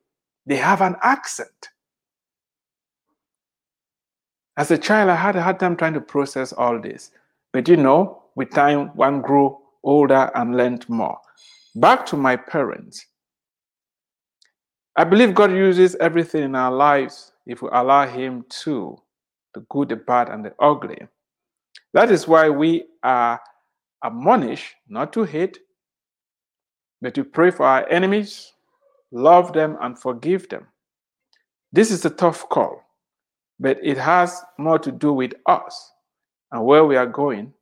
They 0.44 0.56
have 0.56 0.80
an 0.80 0.96
accent. 1.04 1.68
As 4.56 4.72
a 4.72 4.78
child, 4.78 5.10
I 5.10 5.14
had 5.14 5.36
a 5.36 5.42
hard 5.42 5.60
time 5.60 5.76
trying 5.76 5.94
to 5.94 6.00
process 6.00 6.52
all 6.52 6.80
this. 6.80 7.12
But 7.52 7.68
you 7.68 7.76
know, 7.76 8.24
with 8.34 8.50
time, 8.50 8.88
one 8.96 9.20
grew 9.22 9.58
older 9.84 10.28
and 10.34 10.56
learned 10.56 10.88
more. 10.88 11.20
Back 11.76 12.04
to 12.06 12.16
my 12.16 12.34
parents. 12.34 13.06
I 14.96 15.04
believe 15.04 15.34
God 15.34 15.52
uses 15.52 15.96
everything 15.96 16.42
in 16.42 16.54
our 16.54 16.70
lives 16.70 17.32
if 17.46 17.62
we 17.62 17.68
allow 17.72 18.06
Him 18.06 18.44
to 18.64 18.96
the 19.54 19.60
good, 19.70 19.88
the 19.88 19.96
bad, 19.96 20.28
and 20.28 20.44
the 20.44 20.54
ugly. 20.58 20.98
That 21.94 22.10
is 22.10 22.28
why 22.28 22.50
we 22.50 22.84
are 23.02 23.40
admonished 24.04 24.74
not 24.88 25.12
to 25.14 25.24
hate, 25.24 25.58
but 27.00 27.14
to 27.14 27.24
pray 27.24 27.50
for 27.50 27.66
our 27.66 27.88
enemies, 27.88 28.52
love 29.10 29.52
them, 29.52 29.76
and 29.80 29.98
forgive 29.98 30.48
them. 30.48 30.66
This 31.72 31.90
is 31.90 32.04
a 32.04 32.10
tough 32.10 32.48
call, 32.48 32.82
but 33.58 33.78
it 33.82 33.96
has 33.96 34.42
more 34.58 34.78
to 34.78 34.92
do 34.92 35.12
with 35.12 35.32
us 35.46 35.92
and 36.50 36.64
where 36.64 36.84
we 36.84 36.96
are 36.96 37.06
going 37.06 37.52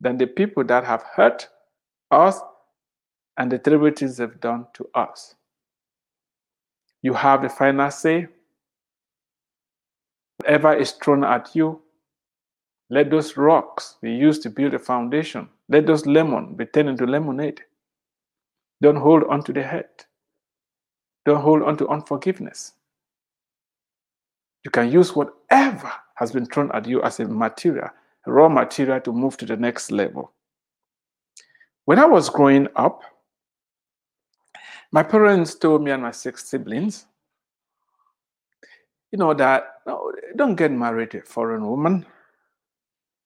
than 0.00 0.18
the 0.18 0.26
people 0.26 0.62
that 0.64 0.84
have 0.84 1.02
hurt 1.02 1.48
us 2.12 2.40
and 3.38 3.50
the 3.50 3.58
terrible 3.58 3.90
things 3.90 4.16
they've 4.16 4.40
done 4.40 4.66
to 4.74 4.88
us. 4.94 5.34
You 7.02 7.14
have 7.14 7.42
the 7.42 7.48
final 7.48 7.90
say. 7.90 8.28
Whatever 10.38 10.74
is 10.74 10.92
thrown 10.92 11.24
at 11.24 11.54
you, 11.54 11.80
let 12.90 13.10
those 13.10 13.36
rocks 13.36 13.96
be 14.00 14.12
used 14.12 14.42
to 14.42 14.50
build 14.50 14.74
a 14.74 14.78
foundation. 14.78 15.48
Let 15.68 15.86
those 15.86 16.06
lemon 16.06 16.54
be 16.54 16.66
turned 16.66 16.88
into 16.88 17.06
lemonade. 17.06 17.62
Don't 18.80 18.96
hold 18.96 19.24
on 19.24 19.42
to 19.44 19.52
the 19.52 19.62
hurt. 19.62 20.06
Don't 21.24 21.40
hold 21.40 21.62
on 21.62 21.76
to 21.78 21.88
unforgiveness. 21.88 22.74
You 24.64 24.70
can 24.70 24.90
use 24.90 25.16
whatever 25.16 25.92
has 26.16 26.32
been 26.32 26.46
thrown 26.46 26.70
at 26.72 26.86
you 26.86 27.02
as 27.02 27.18
a 27.20 27.24
material, 27.24 27.88
raw 28.26 28.48
material 28.48 29.00
to 29.00 29.12
move 29.12 29.36
to 29.38 29.46
the 29.46 29.56
next 29.56 29.90
level. 29.90 30.32
When 31.86 31.98
I 31.98 32.04
was 32.04 32.28
growing 32.28 32.68
up, 32.76 33.02
my 34.92 35.02
parents 35.02 35.54
told 35.54 35.82
me 35.82 35.90
and 35.90 36.02
my 36.02 36.10
six 36.10 36.48
siblings, 36.48 37.06
you 39.12 39.18
know, 39.18 39.34
that 39.34 39.80
no, 39.86 40.12
don't 40.36 40.56
get 40.56 40.72
married 40.72 41.10
to 41.12 41.18
a 41.18 41.22
foreign 41.22 41.66
woman. 41.66 42.06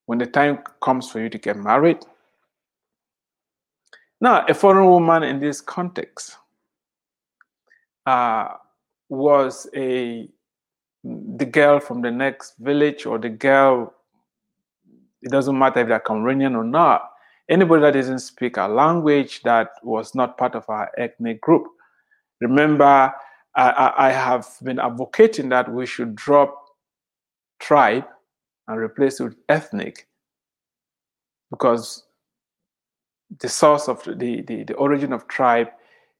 When 0.07 0.18
the 0.18 0.27
time 0.27 0.59
comes 0.83 1.11
for 1.11 1.20
you 1.20 1.29
to 1.29 1.38
get 1.38 1.57
married, 1.57 1.99
now 4.20 4.44
a 4.46 4.55
foreign 4.55 4.87
woman 4.87 5.23
in 5.23 5.38
this 5.38 5.61
context 5.61 6.37
uh, 8.07 8.55
was 9.09 9.68
a 9.75 10.29
the 11.05 11.46
girl 11.46 11.81
from 11.81 12.03
the 12.03 12.11
next 12.11 12.55
village 12.59 13.07
or 13.07 13.18
the 13.18 13.29
girl, 13.29 13.94
it 15.23 15.31
doesn't 15.31 15.59
matter 15.59 15.81
if 15.81 15.88
they're 15.88 16.01
Cameroonian 16.01 16.55
or 16.55 16.64
not, 16.64 17.10
anybody 17.50 17.82
that 17.82 17.94
doesn't 17.94 18.20
speak 18.20 18.56
a 18.56 18.66
language 18.66 19.42
that 19.42 19.70
was 19.82 20.14
not 20.14 20.38
part 20.38 20.54
of 20.54 20.64
our 20.68 20.90
ethnic 20.96 21.40
group. 21.40 21.66
Remember, 22.40 23.12
I, 23.56 23.92
I 23.98 24.12
have 24.12 24.46
been 24.62 24.78
advocating 24.78 25.48
that 25.50 25.70
we 25.70 25.84
should 25.84 26.14
drop 26.14 26.64
tribe 27.58 28.06
and 28.68 28.78
replace 28.78 29.20
it 29.20 29.24
with 29.24 29.36
ethnic 29.48 30.06
because 31.50 32.04
the 33.40 33.48
source 33.48 33.88
of 33.88 34.02
the, 34.04 34.42
the, 34.42 34.64
the 34.64 34.74
origin 34.74 35.12
of 35.12 35.26
tribe 35.28 35.68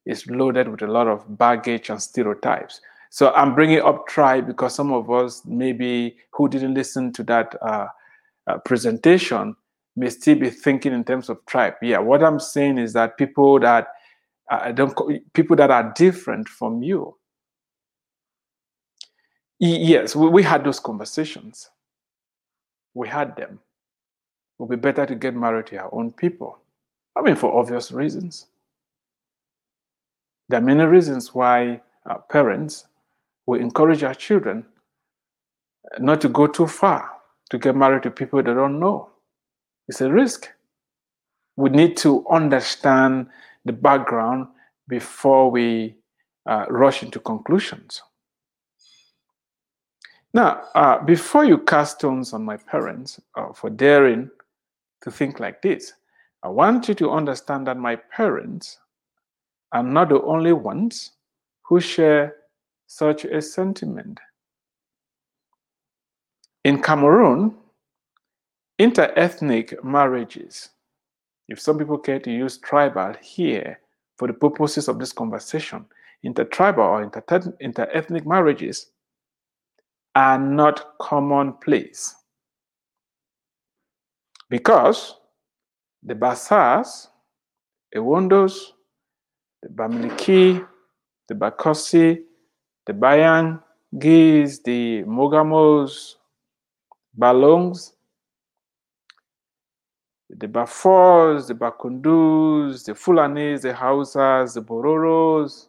is 0.07 0.27
loaded 0.27 0.69
with 0.69 0.83
a 0.83 0.87
lot 0.87 1.07
of 1.07 1.39
baggage 1.39 1.91
and 1.91 2.03
stereotypes. 2.03 2.81
So 3.11 3.33
I'm 3.35 3.55
bringing 3.55 3.81
up 3.81 4.07
tribe 4.07 4.47
because 4.47 4.75
some 4.75 4.93
of 4.93 5.11
us 5.11 5.43
maybe 5.45 6.17
who 6.33 6.49
didn't 6.49 6.75
listen 6.75 7.13
to 7.15 7.23
that 7.25 7.55
uh, 7.63 7.87
uh, 8.47 8.59
presentation 8.59 9.57
may 9.97 10.09
still 10.11 10.39
be 10.39 10.51
thinking 10.51 10.93
in 10.93 11.05
terms 11.05 11.29
of 11.29 11.45
tribe. 11.47 11.75
Yeah, 11.83 11.99
what 11.99 12.23
I'm 12.23 12.41
saying 12.41 12.79
is 12.79 12.93
that 12.95 13.17
people 13.17 13.59
that 13.61 13.89
uh, 14.51 14.73
don't 14.73 14.97
people 15.33 15.57
that 15.57 15.71
are 15.71 15.93
different 15.95 16.49
from 16.49 16.83
you. 16.83 17.17
Yes, 19.59 20.17
we, 20.17 20.29
we 20.29 20.43
had 20.43 20.65
those 20.65 20.81
conversations. 20.81 21.71
We 22.95 23.09
had 23.09 23.37
them. 23.37 23.61
It 24.59 24.63
would 24.63 24.71
be 24.71 24.77
better 24.77 25.07
to 25.07 25.15
get 25.15 25.35
married 25.35 25.67
to 25.69 25.77
our 25.77 25.95
own 25.95 26.13
people. 26.13 26.59
I 27.17 27.23
mean, 27.23 27.37
for 27.37 27.57
obvious 27.57 27.93
reasons. 27.93 28.47
There 30.49 30.59
are 30.59 30.63
many 30.63 30.85
reasons 30.85 31.35
why 31.35 31.81
parents 32.29 32.87
we 33.47 33.61
encourage 33.61 34.03
our 34.03 34.15
children 34.15 34.65
not 35.99 36.21
to 36.21 36.29
go 36.29 36.47
too 36.47 36.67
far 36.67 37.11
to 37.51 37.59
get 37.59 37.77
married 37.77 38.03
to 38.05 38.11
people 38.11 38.43
they 38.43 38.55
don't 38.55 38.81
know. 38.81 39.11
It's 39.91 40.01
a 40.01 40.09
risk. 40.09 40.49
We 41.57 41.69
need 41.69 41.97
to 41.97 42.25
understand 42.29 43.27
the 43.65 43.73
background 43.73 44.47
before 44.87 45.51
we 45.51 45.97
uh, 46.47 46.67
rush 46.69 47.03
into 47.03 47.19
conclusions. 47.19 48.01
Now, 50.33 50.63
uh, 50.77 51.03
before 51.03 51.45
you 51.45 51.59
cast 51.59 51.99
stones 51.99 52.33
on 52.33 52.45
my 52.45 52.57
parents 52.57 53.19
uh, 53.35 53.53
for 53.53 53.69
daring 53.69 54.31
to 55.03 55.11
think 55.11 55.41
like 55.41 55.61
this, 55.61 55.93
I 56.45 56.51
want 56.51 56.87
you 56.87 56.95
to 56.95 57.11
understand 57.11 57.67
that 57.67 57.77
my 57.77 57.97
parents 57.97 58.79
are 59.73 59.83
not 59.83 60.11
the 60.11 60.23
only 60.23 60.53
ones 60.53 61.11
who 61.63 61.81
share 61.81 62.37
such 62.87 63.25
a 63.25 63.43
sentiment. 63.43 64.21
In 66.63 66.81
Cameroon, 66.81 67.57
inter-ethnic 68.81 69.85
marriages, 69.85 70.71
if 71.49 71.61
some 71.61 71.77
people 71.77 71.99
care 71.99 72.19
to 72.19 72.31
use 72.31 72.57
tribal 72.57 73.13
here 73.21 73.79
for 74.17 74.27
the 74.27 74.33
purposes 74.33 74.89
of 74.89 74.99
this 74.99 75.13
conversation, 75.13 75.85
intertribal 76.23 76.85
or 76.85 77.03
inter-ethnic 77.61 78.27
marriages 78.27 78.87
are 80.15 80.39
not 80.39 80.97
commonplace. 80.99 82.15
Because 84.49 85.17
the 86.03 86.15
Basas, 86.15 87.09
the 87.93 87.99
Wondos, 87.99 88.73
the 89.63 89.69
Bamileke, 89.69 90.67
the 91.29 91.35
Bakossi, 91.35 92.23
the 92.87 92.95
Bayan, 92.95 93.61
Giz, 93.99 94.63
the 94.63 95.03
Mogamos, 95.05 96.15
Balongs, 97.19 97.93
the 100.39 100.47
Bafors, 100.47 101.49
the 101.49 101.55
Bakundus, 101.55 102.85
the 102.85 102.93
Fulanis, 102.93 103.63
the 103.63 103.73
Hausas, 103.73 104.55
the 104.55 104.63
Bororos, 104.63 105.67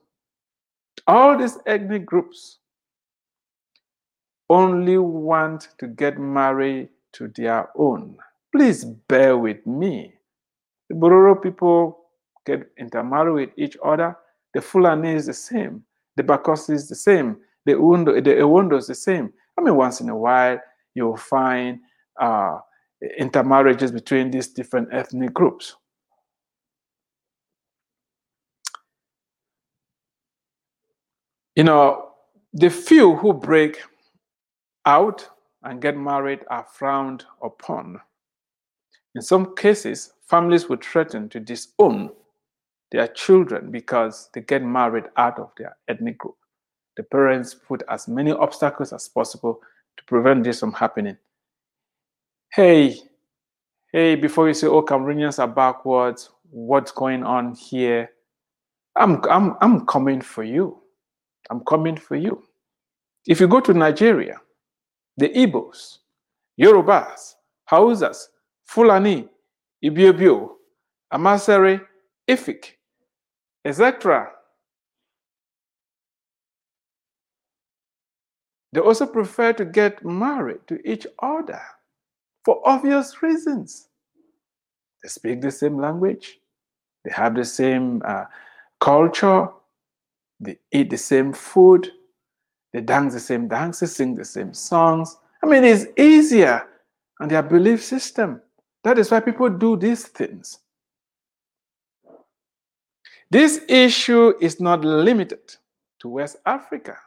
all 1.08 1.38
these 1.38 1.58
ethnic 1.66 2.06
groups 2.06 2.60
only 4.50 4.98
want 4.98 5.70
to 5.80 5.88
get 5.88 6.20
married 6.20 6.90
to 7.14 7.32
their 7.36 7.70
own. 7.76 8.18
Please 8.52 8.86
bear 8.86 9.38
with 9.38 9.66
me. 9.66 10.14
The 10.90 10.96
Bororo 10.96 11.42
people 11.42 11.98
get 12.46 12.70
intermarried 12.78 13.34
with 13.34 13.50
each 13.58 13.78
other. 13.84 14.16
The 14.54 14.62
Fulani 14.62 15.14
is 15.14 15.26
the 15.26 15.34
same. 15.34 15.84
The 16.18 16.24
Bakossi 16.24 16.74
is 16.74 16.90
the 16.90 16.96
same. 16.96 17.38
The 17.66 17.80
Undo, 17.80 18.20
the 18.22 18.76
is 18.76 18.88
the 18.88 18.96
same. 18.96 19.32
I 19.58 19.62
mean, 19.62 19.76
once 19.76 20.02
in 20.02 20.10
a 20.10 20.18
while, 20.18 20.60
you'll 20.94 21.18
find 21.18 21.80
uh, 22.20 22.58
intermarriages 23.18 23.92
between 23.92 24.32
these 24.32 24.48
different 24.48 24.90
ethnic 24.92 25.34
groups. 25.34 25.76
You 31.56 31.64
know, 31.64 32.12
the 32.54 32.70
few 32.70 33.16
who 33.16 33.34
break 33.34 33.82
out 34.86 35.28
and 35.64 35.82
get 35.82 35.98
married 35.98 36.40
are 36.50 36.66
frowned 36.72 37.26
upon. 37.44 38.00
In 39.16 39.22
some 39.22 39.56
cases, 39.56 40.14
families 40.28 40.70
would 40.70 40.84
threaten 40.84 41.28
to 41.30 41.40
disown 41.40 42.12
their 42.92 43.08
children 43.08 43.72
because 43.72 44.30
they 44.34 44.42
get 44.42 44.64
married 44.64 45.06
out 45.18 45.40
of 45.40 45.52
their 45.58 45.76
ethnic 45.88 46.18
group. 46.18 46.36
The 46.98 47.04
parents 47.04 47.54
put 47.54 47.84
as 47.90 48.08
many 48.08 48.32
obstacles 48.32 48.94
as 48.94 49.08
possible 49.08 49.62
to 49.98 50.04
prevent 50.06 50.44
this 50.44 50.60
from 50.60 50.74
happening. 50.74 51.18
Hey, 52.54 52.98
hey, 53.94 54.16
before 54.16 54.50
you 54.50 54.54
say, 54.54 54.68
oh, 54.68 54.82
Cameroonians 54.82 55.40
are 55.40 55.48
backwards, 55.48 56.32
what's 56.50 56.92
going 56.92 57.24
on 57.24 57.54
here? 57.56 58.10
I'm, 58.98 59.24
I'm, 59.30 59.56
I'm 59.62 59.86
coming 59.86 60.20
for 60.20 60.44
you. 60.44 60.82
I'm 61.50 61.62
coming 61.62 61.96
for 61.96 62.18
you. 62.18 62.44
If 63.26 63.40
you 63.40 63.48
go 63.48 63.62
to 63.62 63.74
Nigeria, 63.74 64.36
the 65.16 65.30
Igbos, 65.30 66.00
Yorubas, 66.60 67.36
Hausas, 67.72 68.26
Fulani, 68.66 69.30
Ibibio, 69.82 70.50
Amasere, 71.14 71.80
Efik, 72.30 72.72
etc. 73.64 74.30
They 78.74 78.82
also 78.82 79.06
prefer 79.06 79.54
to 79.54 79.64
get 79.64 80.04
married 80.04 80.68
to 80.68 80.86
each 80.86 81.08
other 81.24 81.62
for 82.44 82.62
obvious 82.66 83.22
reasons. 83.22 83.88
They 85.04 85.10
speak 85.10 85.42
the 85.42 85.52
same 85.52 85.80
language, 85.80 86.40
they 87.04 87.12
have 87.12 87.36
the 87.36 87.46
same 87.46 88.02
uh, 88.06 88.26
culture, 88.80 89.48
they 90.40 90.58
eat 90.72 90.90
the 90.90 90.98
same 90.98 91.34
food, 91.34 91.90
they 92.74 92.82
dance 92.82 93.14
the 93.14 93.20
same 93.20 93.48
dances, 93.48 93.96
sing 93.96 94.16
the 94.16 94.26
same 94.26 94.54
songs. 94.54 95.18
I 95.44 95.48
mean, 95.48 95.64
it's 95.64 95.88
easier 95.98 96.68
on 97.20 97.28
their 97.28 97.44
belief 97.44 97.84
system. 97.84 98.42
That 98.84 98.98
is 98.98 99.12
why 99.12 99.20
people 99.20 99.50
do 99.50 99.76
these 99.76 100.08
things. 100.08 100.60
This 103.30 103.62
issue 103.68 104.34
is 104.42 104.60
not 104.60 104.84
limited 104.84 105.56
to 106.00 106.10
West 106.10 106.38
Africa. 106.46 106.98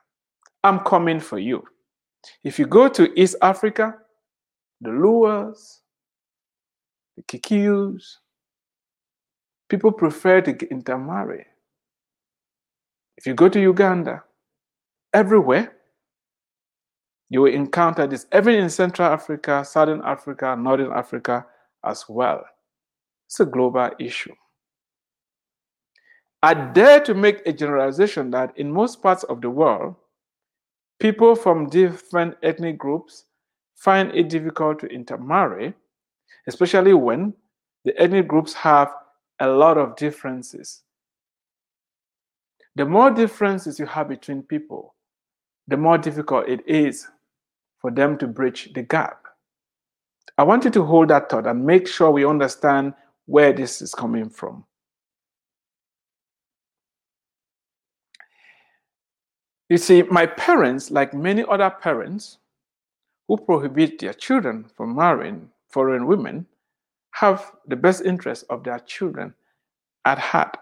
I'm 0.63 0.81
coming 0.81 1.21
for 1.21 1.39
you. 1.39 1.65
If 2.43 2.59
you 2.59 2.67
go 2.67 2.89
to 2.89 3.21
East 3.21 3.37
Africa, 3.43 3.99
the 4.85 4.91
Luas, 4.91 5.81
the 7.17 7.23
Kikuyus, 7.23 8.05
people 9.69 9.91
prefer 9.91 10.41
to 10.43 10.71
intermarry. 10.71 11.47
If 13.17 13.27
you 13.27 13.35
go 13.35 13.49
to 13.49 13.61
Uganda, 13.61 14.23
everywhere, 15.15 15.73
you 17.31 17.41
will 17.41 17.53
encounter 17.53 18.07
this, 18.07 18.27
even 18.35 18.55
in 18.57 18.69
Central 18.69 19.09
Africa, 19.09 19.65
Southern 19.65 20.03
Africa, 20.05 20.55
Northern 20.59 20.93
Africa 20.93 21.47
as 21.85 22.05
well. 22.09 22.45
It's 23.27 23.41
a 23.41 23.47
global 23.47 23.91
issue. 23.99 24.35
I 26.43 26.53
dare 26.53 27.01
to 27.01 27.15
make 27.15 27.41
a 27.47 27.53
generalization 27.55 28.31
that 28.33 28.53
in 28.59 28.71
most 28.71 29.03
parts 29.03 29.23
of 29.25 29.41
the 29.41 29.49
world, 29.49 29.95
people 31.01 31.35
from 31.35 31.71
different 31.71 32.35
ethnic 32.43 32.77
groups 32.77 33.25
find 33.75 34.15
it 34.15 34.29
difficult 34.29 34.79
to 34.81 34.87
intermarry, 34.87 35.75
especially 36.47 36.95
when 36.95 37.35
the 37.85 38.01
ethnic 38.01 38.29
groups 38.29 38.53
have 38.55 38.93
a 39.41 39.49
lot 39.49 39.79
of 39.79 39.97
differences. 39.97 40.83
The 42.77 42.85
more 42.85 43.11
differences 43.11 43.79
you 43.79 43.87
have 43.87 44.09
between 44.09 44.43
people, 44.43 44.95
the 45.69 45.77
more 45.77 45.99
difficult 45.99 46.49
it 46.49 46.67
is 46.67 47.07
for 47.79 47.91
them 47.91 48.19
to 48.19 48.27
bridge 48.27 48.73
the 48.75 48.83
gap. 48.83 49.25
I 50.37 50.43
want 50.43 50.65
you 50.65 50.71
to 50.71 50.85
hold 50.85 51.09
that 51.09 51.29
thought 51.29 51.47
and 51.47 51.65
make 51.65 51.87
sure 51.87 52.11
we 52.11 52.25
understand 52.25 52.95
where 53.27 53.53
this 53.53 53.81
is 53.81 53.95
coming 53.95 54.29
from. 54.29 54.65
You 59.69 59.79
see, 59.79 60.03
my 60.03 60.27
parents, 60.27 60.91
like 60.91 61.15
many 61.15 61.45
other 61.49 61.71
parents 61.71 62.39
who 63.29 63.37
prohibit 63.37 63.99
their 63.99 64.13
children 64.13 64.67
from 64.77 64.95
marrying 64.95 65.49
foreign 65.69 66.07
women, 66.07 66.47
have 67.13 67.53
the 67.67 67.77
best 67.77 68.05
interest 68.05 68.45
of 68.51 68.65
their 68.65 68.79
children 68.81 69.35
at 70.05 70.19
heart. 70.19 70.57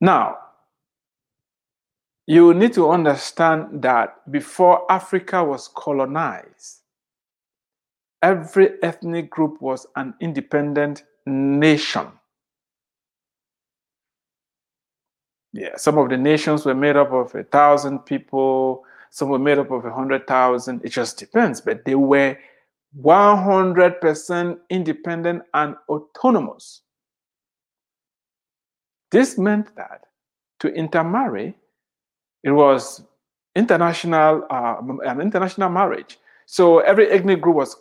Now, 0.00 0.38
you 2.26 2.54
need 2.54 2.72
to 2.74 2.90
understand 2.90 3.82
that 3.82 4.30
before 4.30 4.90
Africa 4.90 5.44
was 5.44 5.68
colonized, 5.68 6.80
every 8.22 8.82
ethnic 8.82 9.30
group 9.30 9.60
was 9.60 9.86
an 9.96 10.14
independent 10.20 11.04
nation. 11.26 12.08
Yeah, 15.52 15.76
some 15.76 15.98
of 15.98 16.08
the 16.08 16.16
nations 16.16 16.64
were 16.64 16.74
made 16.74 16.96
up 16.96 17.12
of 17.12 17.34
a 17.34 17.44
thousand 17.44 18.00
people, 18.00 18.84
some 19.10 19.28
were 19.28 19.38
made 19.38 19.58
up 19.58 19.70
of 19.70 19.84
a 19.84 19.92
hundred 19.92 20.26
thousand. 20.26 20.80
It 20.84 20.88
just 20.88 21.18
depends, 21.18 21.60
but 21.60 21.84
they 21.84 21.94
were 21.94 22.36
100% 23.00 24.58
independent 24.70 25.42
and 25.54 25.76
autonomous. 25.88 26.82
This 29.10 29.36
meant 29.36 29.74
that 29.76 30.06
to 30.60 30.68
intermarry, 30.68 31.54
it 32.42 32.50
was 32.50 33.02
international, 33.54 34.46
uh, 34.50 34.76
an 35.04 35.20
international 35.20 35.68
marriage. 35.68 36.18
So 36.46 36.78
every 36.80 37.10
ethnic 37.10 37.40
group 37.40 37.56
was 37.56 37.76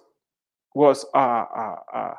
was 0.74 1.06
uh, 1.14 1.18
uh, 1.18 1.76
uh 1.94 2.14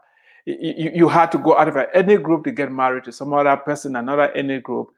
you, 0.45 0.91
you 0.95 1.09
had 1.09 1.33
to 1.33 1.39
go 1.39 1.57
out 1.57 1.69
of 1.69 1.77
an 1.77 1.87
ethnic 1.95 2.23
group 2.23 2.45
to 2.45 2.51
get 2.51 2.71
married 2.71 3.05
to 3.05 3.13
some 3.13 3.33
other 3.33 3.57
person, 3.57 3.97
another 3.97 4.31
ethnic 4.37 4.65
group, 4.65 4.89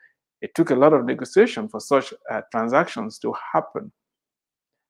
it 0.44 0.54
took 0.54 0.70
a 0.70 0.74
lot 0.74 0.92
of 0.92 1.06
negotiation 1.06 1.68
for 1.68 1.80
such 1.80 2.12
uh, 2.30 2.42
transactions 2.52 3.18
to 3.18 3.34
happen. 3.52 3.90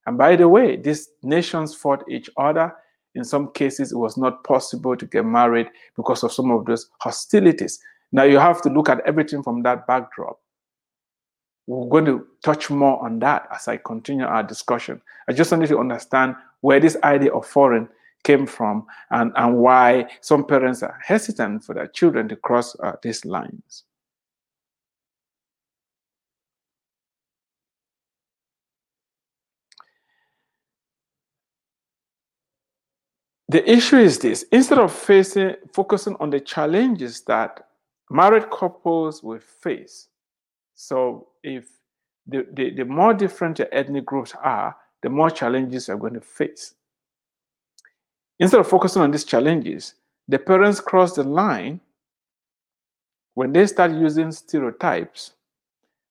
And 0.04 0.18
by 0.18 0.34
the 0.34 0.48
way, 0.48 0.76
these 0.76 1.10
nations 1.22 1.76
fought 1.76 2.02
each 2.10 2.28
other. 2.36 2.74
In 3.14 3.22
some 3.22 3.52
cases, 3.52 3.92
it 3.92 3.96
was 3.96 4.16
not 4.16 4.42
possible 4.42 4.96
to 4.96 5.06
get 5.06 5.24
married 5.24 5.68
because 5.96 6.24
of 6.24 6.32
some 6.32 6.50
of 6.50 6.66
those 6.66 6.90
hostilities. 6.98 7.78
Now, 8.10 8.24
you 8.24 8.38
have 8.38 8.62
to 8.62 8.68
look 8.68 8.88
at 8.88 9.06
everything 9.06 9.44
from 9.44 9.62
that 9.62 9.86
backdrop. 9.86 10.40
We're 11.68 11.88
going 11.88 12.06
to 12.06 12.26
touch 12.44 12.68
more 12.68 13.02
on 13.04 13.20
that 13.20 13.46
as 13.54 13.68
I 13.68 13.76
continue 13.76 14.26
our 14.26 14.42
discussion. 14.42 15.00
I 15.28 15.32
just 15.34 15.52
wanted 15.52 15.68
to 15.68 15.78
understand 15.78 16.34
where 16.62 16.80
this 16.80 16.96
idea 17.04 17.32
of 17.32 17.46
foreign 17.46 17.88
came 18.24 18.44
from 18.44 18.86
and, 19.12 19.30
and 19.36 19.58
why 19.58 20.08
some 20.20 20.44
parents 20.44 20.82
are 20.82 20.98
hesitant 21.00 21.62
for 21.62 21.76
their 21.76 21.86
children 21.86 22.28
to 22.30 22.36
cross 22.36 22.74
uh, 22.80 22.94
these 23.04 23.24
lines. 23.24 23.84
The 33.54 33.70
issue 33.70 33.98
is 33.98 34.18
this 34.18 34.44
instead 34.50 34.78
of 34.80 34.92
facing 34.92 35.54
focusing 35.72 36.16
on 36.18 36.28
the 36.28 36.40
challenges 36.40 37.20
that 37.28 37.68
married 38.10 38.50
couples 38.50 39.22
will 39.22 39.38
face. 39.38 40.08
So 40.74 41.28
if 41.44 41.68
the, 42.26 42.48
the, 42.52 42.70
the 42.70 42.84
more 42.84 43.14
different 43.14 43.60
your 43.60 43.68
ethnic 43.70 44.06
groups 44.06 44.34
are, 44.42 44.74
the 45.04 45.08
more 45.08 45.30
challenges 45.30 45.86
you're 45.86 45.98
going 45.98 46.14
to 46.14 46.20
face. 46.20 46.74
Instead 48.40 48.58
of 48.58 48.66
focusing 48.66 49.02
on 49.02 49.12
these 49.12 49.22
challenges, 49.22 49.94
the 50.26 50.40
parents 50.40 50.80
cross 50.80 51.14
the 51.14 51.22
line 51.22 51.80
when 53.34 53.52
they 53.52 53.68
start 53.68 53.92
using 53.92 54.32
stereotypes 54.32 55.34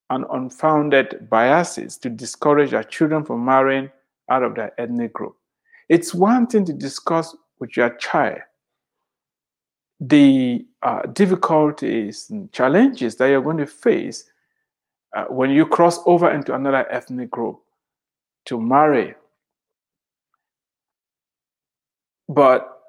and 0.10 0.24
unfounded 0.32 1.28
biases 1.30 1.98
to 1.98 2.10
discourage 2.10 2.72
their 2.72 2.84
children 2.84 3.26
from 3.26 3.44
marrying 3.44 3.92
out 4.30 4.44
of 4.44 4.56
their 4.56 4.72
ethnic 4.80 5.12
group. 5.12 5.36
It's 5.90 6.14
one 6.14 6.48
thing 6.48 6.66
to 6.66 6.74
discuss 6.74 7.36
with 7.60 7.76
your 7.78 7.96
child 7.98 8.40
the 10.00 10.66
uh, 10.82 11.04
difficulties 11.14 12.30
and 12.30 12.52
challenges 12.52 13.16
that 13.16 13.28
you're 13.28 13.42
going 13.42 13.58
to 13.58 13.66
face 13.66 14.30
uh, 15.16 15.26
when 15.26 15.50
you 15.50 15.66
cross 15.66 16.00
over 16.06 16.30
into 16.32 16.54
another 16.54 16.90
ethnic 16.92 17.30
group 17.32 17.60
to 18.46 18.60
marry. 18.60 19.16
But 22.28 22.82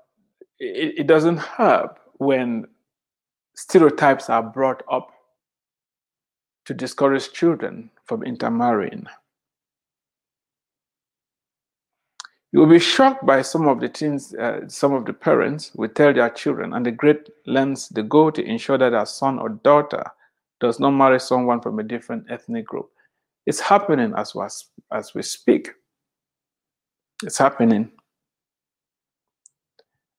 it, 0.58 1.00
it 1.00 1.06
doesn't 1.06 1.38
help 1.38 1.98
when 2.18 2.66
stereotypes 3.54 4.28
are 4.28 4.42
brought 4.42 4.82
up 4.90 5.10
to 6.64 6.74
discourage 6.74 7.32
children 7.32 7.90
from 8.06 8.22
intermarrying. 8.22 9.06
You 12.54 12.60
will 12.60 12.68
be 12.68 12.78
shocked 12.78 13.26
by 13.26 13.42
some 13.42 13.66
of 13.66 13.80
the 13.80 13.88
things 13.88 14.32
uh, 14.32 14.60
some 14.68 14.92
of 14.92 15.06
the 15.06 15.12
parents 15.12 15.72
will 15.74 15.88
tell 15.88 16.14
their 16.14 16.30
children 16.30 16.72
and 16.72 16.86
the 16.86 16.92
great 16.92 17.28
lengths 17.46 17.88
they 17.88 18.02
go 18.02 18.30
to 18.30 18.44
ensure 18.44 18.78
that 18.78 18.90
their 18.90 19.06
son 19.06 19.40
or 19.40 19.48
daughter 19.48 20.04
does 20.60 20.78
not 20.78 20.92
marry 20.92 21.18
someone 21.18 21.60
from 21.60 21.80
a 21.80 21.82
different 21.82 22.24
ethnic 22.30 22.64
group. 22.66 22.90
It's 23.44 23.58
happening 23.58 24.14
as, 24.16 24.36
was, 24.36 24.66
as 24.92 25.14
we 25.16 25.22
speak. 25.22 25.72
It's 27.24 27.38
happening. 27.38 27.90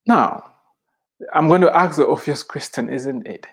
Now, 0.05 0.51
I'm 1.33 1.47
going 1.47 1.61
to 1.61 1.73
ask 1.73 1.95
the 1.95 2.05
obvious 2.05 2.43
question, 2.53 2.89
isn't 2.89 3.25
it? 3.27 3.47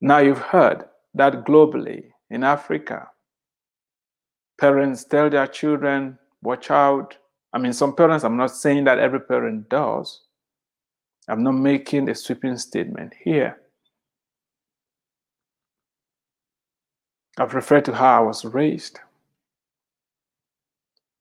Now 0.00 0.18
you've 0.18 0.38
heard 0.38 0.84
that 1.14 1.44
globally 1.44 2.04
in 2.30 2.44
Africa, 2.44 3.08
parents 4.60 5.02
tell 5.02 5.28
their 5.28 5.48
children, 5.48 6.20
watch 6.40 6.70
out, 6.70 7.16
I 7.52 7.58
mean, 7.58 7.72
some 7.72 7.94
parents, 7.94 8.24
I'm 8.24 8.36
not 8.36 8.50
saying 8.50 8.84
that 8.84 8.98
every 8.98 9.20
parent 9.20 9.68
does. 9.68 10.20
I'm 11.28 11.42
not 11.42 11.52
making 11.52 12.08
a 12.08 12.14
sweeping 12.14 12.56
statement 12.56 13.12
here. 13.22 13.58
I've 17.38 17.54
referred 17.54 17.84
to 17.86 17.94
how 17.94 18.22
I 18.22 18.26
was 18.26 18.44
raised. 18.44 18.98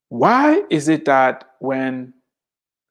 Why 0.10 0.64
is 0.70 0.90
it 0.90 1.06
that 1.06 1.52
when 1.60 2.14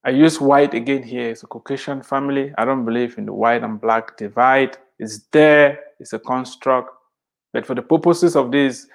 I 0.05 0.11
use 0.11 0.40
white 0.40 0.72
again 0.72 1.03
here, 1.03 1.31
it's 1.31 1.42
a 1.42 1.46
Caucasian 1.46 2.03
family. 2.03 2.55
I 2.57 2.64
don't 2.64 2.87
believe 2.87 3.18
in 3.18 3.26
the 3.26 3.35
white 3.35 3.62
and 3.62 3.79
black 3.81 4.16
divide. 4.16 4.79
It's 4.98 5.18
there, 5.31 5.81
it's 5.98 6.14
a 6.14 6.18
construct. 6.18 6.90
But 7.53 7.66
for 7.66 7.74
the 7.74 7.83
purposes 7.83 8.37
of 8.37 8.53
this 8.53 8.87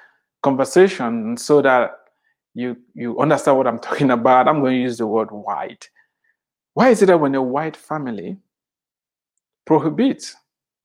conversation, 0.42 1.38
so 1.38 1.62
that 1.62 1.92
you 2.56 2.78
you 2.96 3.20
understand 3.20 3.58
what 3.58 3.68
I'm 3.68 3.80
talking 3.88 4.10
about. 4.10 4.48
I'm 4.48 4.62
going 4.62 4.76
to 4.76 4.82
use 4.82 4.98
the 4.98 5.06
word 5.06 5.30
white. 5.30 5.90
Why 6.74 6.90
is 6.90 7.02
it 7.02 7.08
that 7.08 7.20
when 7.20 7.36
a 7.36 7.42
white 7.42 7.76
family 7.78 8.38
prohibits 9.66 10.36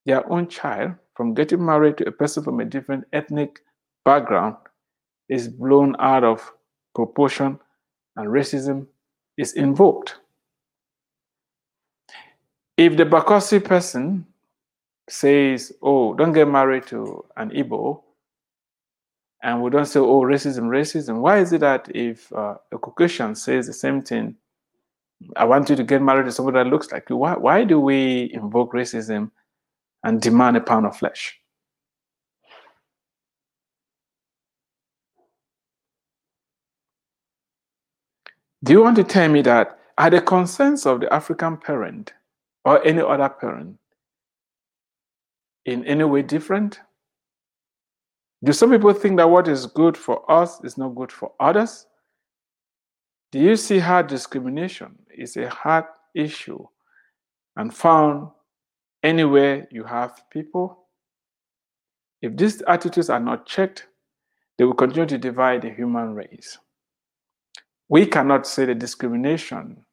their 0.05 0.29
own 0.31 0.47
child 0.47 0.93
from 1.15 1.33
getting 1.33 1.65
married 1.65 1.97
to 1.97 2.07
a 2.07 2.11
person 2.11 2.43
from 2.43 2.59
a 2.59 2.65
different 2.65 3.05
ethnic 3.13 3.59
background 4.05 4.55
is 5.29 5.47
blown 5.47 5.95
out 5.99 6.23
of 6.23 6.51
proportion 6.93 7.59
and 8.15 8.27
racism 8.29 8.85
is 9.37 9.53
invoked? 9.53 10.15
If 12.77 12.97
the 12.97 13.05
Bakossi 13.05 13.63
person 13.63 14.25
says, 15.09 15.71
Oh, 15.81 16.13
don't 16.13 16.31
get 16.33 16.47
married 16.47 16.87
to 16.87 17.25
an 17.37 17.51
Igbo, 17.51 18.01
and 19.43 19.61
we 19.61 19.69
don't 19.71 19.85
say, 19.85 19.99
oh, 19.99 20.21
racism, 20.21 20.65
racism. 20.69 21.19
Why 21.19 21.39
is 21.39 21.51
it 21.51 21.61
that 21.61 21.89
if 21.95 22.31
uh, 22.33 22.55
a 22.71 22.77
Caucasian 22.77 23.35
says 23.35 23.67
the 23.67 23.73
same 23.73 24.01
thing, 24.01 24.35
I 25.35 25.45
want 25.45 25.69
you 25.69 25.75
to 25.75 25.83
get 25.83 26.01
married 26.01 26.25
to 26.25 26.31
somebody 26.31 26.59
that 26.59 26.69
looks 26.69 26.91
like 26.91 27.09
you, 27.09 27.17
why, 27.17 27.33
why 27.33 27.63
do 27.63 27.79
we 27.79 28.31
invoke 28.33 28.73
racism 28.73 29.31
and 30.03 30.21
demand 30.21 30.57
a 30.57 30.61
pound 30.61 30.85
of 30.85 30.95
flesh? 30.95 31.39
Do 38.63 38.73
you 38.73 38.81
want 38.83 38.95
to 38.97 39.03
tell 39.03 39.27
me 39.27 39.41
that 39.41 39.79
are 39.97 40.11
the 40.11 40.21
concerns 40.21 40.85
of 40.85 41.01
the 41.01 41.11
African 41.11 41.57
parent 41.57 42.13
or 42.63 42.85
any 42.85 43.01
other 43.01 43.29
parent 43.29 43.77
in 45.65 45.83
any 45.85 46.03
way 46.03 46.21
different? 46.21 46.79
Do 48.43 48.53
some 48.53 48.71
people 48.71 48.93
think 48.93 49.17
that 49.17 49.29
what 49.29 49.47
is 49.47 49.67
good 49.67 49.95
for 49.95 50.29
us 50.29 50.63
is 50.63 50.77
not 50.77 50.95
good 50.95 51.11
for 51.11 51.31
others? 51.39 51.85
Do 53.31 53.39
you 53.39 53.55
see 53.55 53.79
how 53.79 54.01
discrimination 54.01 54.95
is 55.15 55.37
a 55.37 55.47
hard 55.49 55.85
issue 56.15 56.65
and 57.55 57.73
found 57.73 58.29
anywhere 59.03 59.67
you 59.71 59.83
have 59.83 60.23
people? 60.29 60.87
If 62.21 62.35
these 62.35 62.61
attitudes 62.63 63.09
are 63.09 63.19
not 63.19 63.45
checked, 63.45 63.87
they 64.57 64.65
will 64.65 64.73
continue 64.73 65.07
to 65.07 65.17
divide 65.17 65.61
the 65.61 65.69
human 65.69 66.13
race. 66.13 66.57
We 67.89 68.05
cannot 68.05 68.47
say 68.47 68.65
the 68.65 68.75
discrimination 68.75 69.85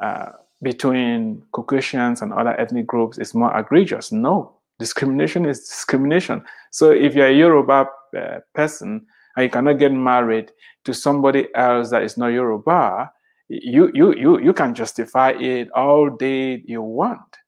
uh, 0.00 0.32
between 0.62 1.42
Caucasians 1.52 2.22
and 2.22 2.32
other 2.32 2.58
ethnic 2.58 2.86
groups 2.86 3.18
is 3.18 3.34
more 3.34 3.56
egregious. 3.56 4.10
No, 4.10 4.56
discrimination 4.78 5.46
is 5.46 5.60
discrimination. 5.60 6.42
So 6.70 6.90
if 6.90 7.14
you're 7.14 7.28
a 7.28 7.32
Yoruba 7.34 7.86
uh, 8.16 8.38
person 8.54 9.06
and 9.36 9.44
you 9.44 9.50
cannot 9.50 9.78
get 9.78 9.92
married 9.92 10.50
to 10.84 10.94
somebody 10.94 11.48
else 11.54 11.90
that 11.90 12.02
is 12.02 12.16
not 12.16 12.28
Yoruba, 12.28 13.10
you 13.48 13.90
you 13.94 14.14
you 14.14 14.40
you 14.40 14.52
can 14.52 14.74
justify 14.74 15.30
it 15.32 15.70
all 15.72 16.10
day 16.10 16.62
you 16.66 16.82
want. 16.82 17.38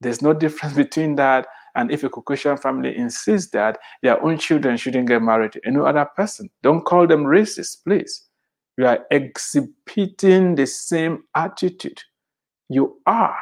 There's 0.00 0.22
no 0.22 0.32
difference 0.32 0.74
between 0.84 1.16
that 1.16 1.46
and 1.74 1.90
if 1.90 2.04
a 2.04 2.10
Caucasian 2.10 2.58
family 2.58 2.94
insists 2.96 3.50
that 3.52 3.78
their 4.02 4.22
own 4.22 4.36
children 4.38 4.76
shouldn't 4.76 5.08
get 5.08 5.22
married 5.22 5.52
to 5.52 5.60
any 5.64 5.78
other 5.78 6.06
person. 6.16 6.50
Don't 6.62 6.84
call 6.84 7.06
them 7.06 7.24
racist, 7.24 7.82
please. 7.84 8.28
You 8.76 8.86
are 8.86 9.06
exhibiting 9.10 10.54
the 10.54 10.66
same 10.66 11.24
attitude. 11.34 12.00
You 12.68 12.98
are. 13.06 13.36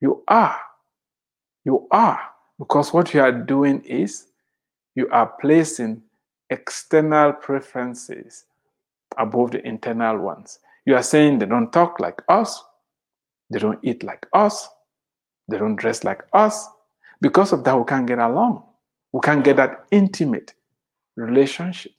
You 0.00 0.22
are 0.28 0.58
you 1.64 1.86
are, 1.90 2.20
because 2.58 2.92
what 2.92 3.12
you 3.14 3.20
are 3.20 3.32
doing 3.32 3.82
is 3.84 4.26
you 4.94 5.08
are 5.10 5.32
placing 5.40 6.02
external 6.50 7.32
preferences 7.32 8.44
above 9.18 9.52
the 9.52 9.66
internal 9.66 10.18
ones. 10.18 10.58
You 10.86 10.96
are 10.96 11.02
saying 11.02 11.38
they 11.38 11.46
don't 11.46 11.72
talk 11.72 12.00
like 12.00 12.22
us, 12.28 12.62
they 13.50 13.58
don't 13.58 13.78
eat 13.82 14.02
like 14.02 14.26
us, 14.32 14.68
they 15.48 15.58
don't 15.58 15.76
dress 15.76 16.04
like 16.04 16.22
us. 16.32 16.66
Because 17.20 17.52
of 17.52 17.64
that, 17.64 17.78
we 17.78 17.84
can't 17.84 18.06
get 18.06 18.18
along. 18.18 18.64
We 19.12 19.20
can't 19.20 19.44
get 19.44 19.56
that 19.56 19.84
intimate 19.90 20.54
relationship. 21.16 21.92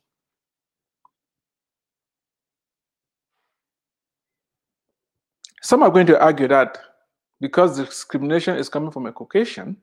Some 5.61 5.83
are 5.83 5.91
going 5.91 6.07
to 6.07 6.19
argue 6.19 6.47
that 6.47 6.79
because 7.41 7.75
discrimination 7.75 8.55
is 8.55 8.69
coming 8.69 8.91
from 8.91 9.07
a 9.07 9.11
Caucasian, 9.11 9.75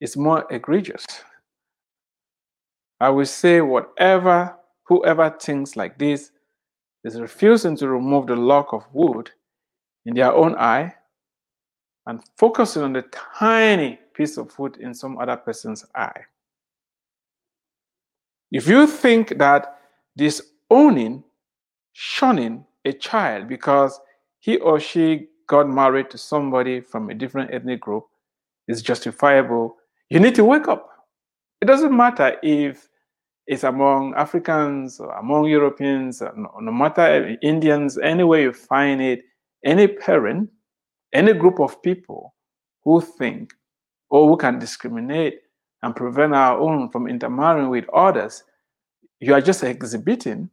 it's 0.00 0.16
more 0.16 0.46
egregious. 0.50 1.04
I 3.00 3.10
will 3.10 3.26
say, 3.26 3.60
whatever, 3.60 4.56
whoever 4.84 5.28
thinks 5.38 5.76
like 5.76 5.98
this 5.98 6.30
is 7.04 7.20
refusing 7.20 7.76
to 7.76 7.88
remove 7.88 8.28
the 8.28 8.36
lock 8.36 8.72
of 8.72 8.86
wood 8.92 9.30
in 10.06 10.14
their 10.14 10.32
own 10.32 10.54
eye 10.56 10.94
and 12.06 12.22
focusing 12.38 12.82
on 12.82 12.92
the 12.92 13.02
tiny 13.36 13.98
piece 14.14 14.38
of 14.38 14.56
wood 14.58 14.76
in 14.78 14.94
some 14.94 15.18
other 15.18 15.36
person's 15.36 15.84
eye. 15.94 16.20
If 18.52 18.68
you 18.68 18.86
think 18.86 19.38
that 19.38 19.80
disowning, 20.16 21.24
shunning 21.92 22.64
a 22.84 22.92
child 22.92 23.48
because 23.48 24.00
he 24.38 24.58
or 24.58 24.78
she 24.78 25.28
got 25.46 25.68
married 25.68 26.10
to 26.10 26.18
somebody 26.18 26.80
from 26.80 27.10
a 27.10 27.14
different 27.14 27.52
ethnic 27.52 27.80
group 27.80 28.04
is 28.68 28.82
justifiable, 28.82 29.76
you 30.10 30.20
need 30.20 30.34
to 30.34 30.44
wake 30.44 30.68
up. 30.68 30.88
It 31.60 31.66
doesn't 31.66 31.96
matter 31.96 32.36
if 32.42 32.88
it's 33.46 33.64
among 33.64 34.14
Africans 34.14 34.98
or 34.98 35.12
among 35.12 35.46
Europeans, 35.46 36.20
no, 36.20 36.50
no 36.60 36.72
matter 36.72 37.36
Indians, 37.42 37.96
anywhere 37.98 38.40
you 38.40 38.52
find 38.52 39.00
it, 39.00 39.22
any 39.64 39.86
parent, 39.86 40.50
any 41.12 41.32
group 41.32 41.60
of 41.60 41.80
people 41.82 42.34
who 42.84 43.00
think 43.00 43.54
or 44.10 44.28
who 44.28 44.36
can 44.36 44.58
discriminate 44.58 45.40
and 45.82 45.94
prevent 45.94 46.34
our 46.34 46.58
own 46.58 46.90
from 46.90 47.06
intermarrying 47.06 47.70
with 47.70 47.88
others, 47.90 48.42
you 49.20 49.32
are 49.32 49.40
just 49.40 49.62
exhibiting 49.62 50.50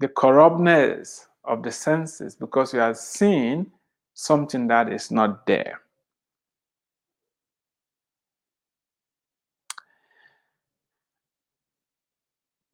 the 0.00 0.08
corruptness 0.08 1.27
of 1.48 1.62
the 1.62 1.72
senses 1.72 2.36
because 2.36 2.74
you 2.74 2.80
are 2.80 2.94
seeing 2.94 3.66
something 4.14 4.68
that 4.68 4.92
is 4.92 5.10
not 5.10 5.46
there. 5.46 5.80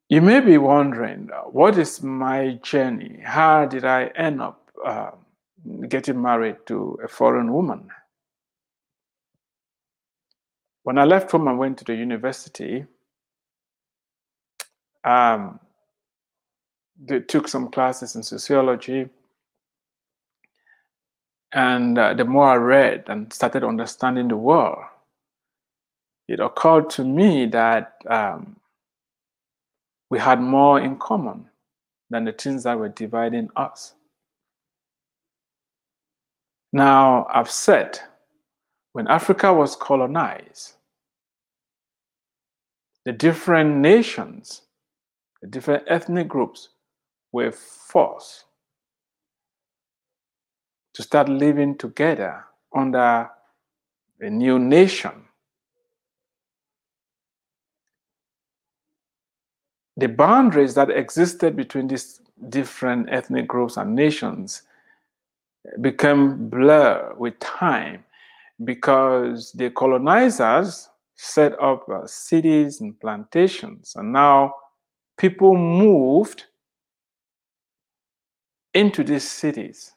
You 0.08 0.20
may 0.20 0.40
be 0.40 0.58
wondering, 0.58 1.30
what 1.50 1.78
is 1.78 2.02
my 2.02 2.58
journey? 2.62 3.20
How 3.24 3.66
did 3.66 3.84
I 3.84 4.06
end 4.16 4.42
up 4.42 4.70
uh, 4.84 5.10
getting 5.88 6.20
married 6.20 6.56
to 6.66 6.98
a 7.02 7.08
foreign 7.08 7.52
woman? 7.52 7.88
When 10.82 10.98
I 10.98 11.04
left 11.04 11.30
home 11.30 11.48
and 11.48 11.58
went 11.58 11.78
to 11.78 11.84
the 11.84 11.94
university, 11.94 12.84
um, 15.04 15.58
they 17.02 17.20
took 17.20 17.48
some 17.48 17.70
classes 17.70 18.14
in 18.14 18.22
sociology. 18.22 19.08
And 21.52 21.98
uh, 21.98 22.14
the 22.14 22.24
more 22.24 22.48
I 22.48 22.56
read 22.56 23.04
and 23.08 23.32
started 23.32 23.64
understanding 23.64 24.28
the 24.28 24.36
world, 24.36 24.84
it 26.26 26.40
occurred 26.40 26.90
to 26.90 27.04
me 27.04 27.46
that 27.46 27.96
um, 28.08 28.56
we 30.10 30.18
had 30.18 30.40
more 30.40 30.80
in 30.80 30.96
common 30.98 31.48
than 32.10 32.24
the 32.24 32.32
things 32.32 32.64
that 32.64 32.78
were 32.78 32.88
dividing 32.88 33.50
us. 33.56 33.94
Now, 36.72 37.26
I've 37.32 37.50
said 37.50 38.00
when 38.92 39.06
Africa 39.06 39.52
was 39.52 39.76
colonized, 39.76 40.74
the 43.04 43.12
different 43.12 43.76
nations, 43.76 44.62
the 45.42 45.46
different 45.46 45.84
ethnic 45.86 46.26
groups 46.26 46.70
were 47.34 47.50
forced 47.50 48.44
to 50.92 51.02
start 51.02 51.28
living 51.28 51.76
together 51.76 52.44
under 52.72 53.28
a 54.20 54.30
new 54.30 54.56
nation. 54.60 55.10
The 59.96 60.06
boundaries 60.06 60.74
that 60.74 60.90
existed 60.90 61.56
between 61.56 61.88
these 61.88 62.20
different 62.50 63.08
ethnic 63.10 63.48
groups 63.48 63.76
and 63.76 63.96
nations 63.96 64.62
became 65.80 66.48
blurred 66.48 67.18
with 67.18 67.36
time 67.40 68.04
because 68.62 69.50
the 69.52 69.70
colonizers 69.70 70.88
set 71.16 71.60
up 71.60 71.88
uh, 71.88 72.06
cities 72.06 72.80
and 72.80 72.98
plantations, 73.00 73.94
and 73.96 74.12
now 74.12 74.54
people 75.16 75.56
moved 75.56 76.44
into 78.74 79.04
these 79.04 79.28
cities 79.28 79.92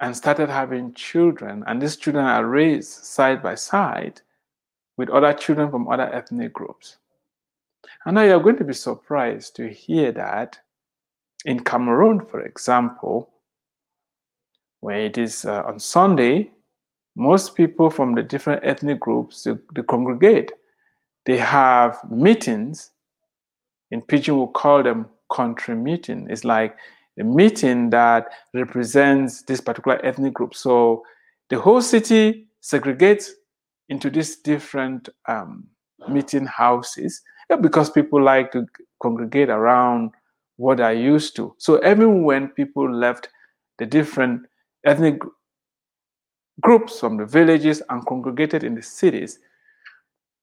and 0.00 0.16
started 0.16 0.48
having 0.48 0.92
children, 0.94 1.62
and 1.66 1.80
these 1.80 1.96
children 1.96 2.24
are 2.24 2.46
raised 2.46 3.04
side 3.04 3.42
by 3.42 3.54
side 3.54 4.20
with 4.96 5.10
other 5.10 5.32
children 5.32 5.70
from 5.70 5.88
other 5.88 6.12
ethnic 6.12 6.52
groups. 6.52 6.96
And 8.04 8.14
now 8.14 8.22
you're 8.22 8.40
going 8.40 8.56
to 8.56 8.64
be 8.64 8.72
surprised 8.72 9.56
to 9.56 9.68
hear 9.68 10.10
that 10.12 10.58
in 11.44 11.60
Cameroon, 11.60 12.24
for 12.24 12.40
example, 12.40 13.30
where 14.80 15.00
it 15.00 15.18
is 15.18 15.44
uh, 15.44 15.62
on 15.66 15.78
Sunday, 15.78 16.50
most 17.16 17.54
people 17.54 17.90
from 17.90 18.14
the 18.14 18.22
different 18.22 18.64
ethnic 18.64 19.00
groups 19.00 19.44
they, 19.44 19.54
they 19.74 19.82
congregate. 19.82 20.52
They 21.26 21.36
have 21.36 21.98
meetings. 22.10 22.90
In 23.90 24.00
Pidgin, 24.00 24.38
we 24.40 24.46
call 24.54 24.82
them 24.82 25.06
country 25.30 25.74
meeting. 25.74 26.26
It's 26.30 26.44
like 26.44 26.76
a 27.18 27.24
meeting 27.24 27.90
that 27.90 28.28
represents 28.54 29.42
this 29.42 29.60
particular 29.60 30.04
ethnic 30.04 30.34
group. 30.34 30.54
So 30.54 31.02
the 31.48 31.58
whole 31.58 31.82
city 31.82 32.48
segregates 32.62 33.30
into 33.88 34.10
these 34.10 34.36
different 34.36 35.08
um, 35.26 35.66
meeting 36.08 36.46
houses 36.46 37.22
because 37.60 37.90
people 37.90 38.22
like 38.22 38.52
to 38.52 38.66
congregate 39.02 39.50
around 39.50 40.12
what 40.56 40.78
they're 40.78 40.92
used 40.92 41.34
to. 41.36 41.54
So 41.58 41.84
even 41.84 42.22
when 42.22 42.48
people 42.48 42.92
left 42.92 43.28
the 43.78 43.86
different 43.86 44.42
ethnic 44.84 45.20
groups 46.60 47.00
from 47.00 47.16
the 47.16 47.26
villages 47.26 47.82
and 47.88 48.06
congregated 48.06 48.62
in 48.62 48.74
the 48.74 48.82
cities, 48.82 49.38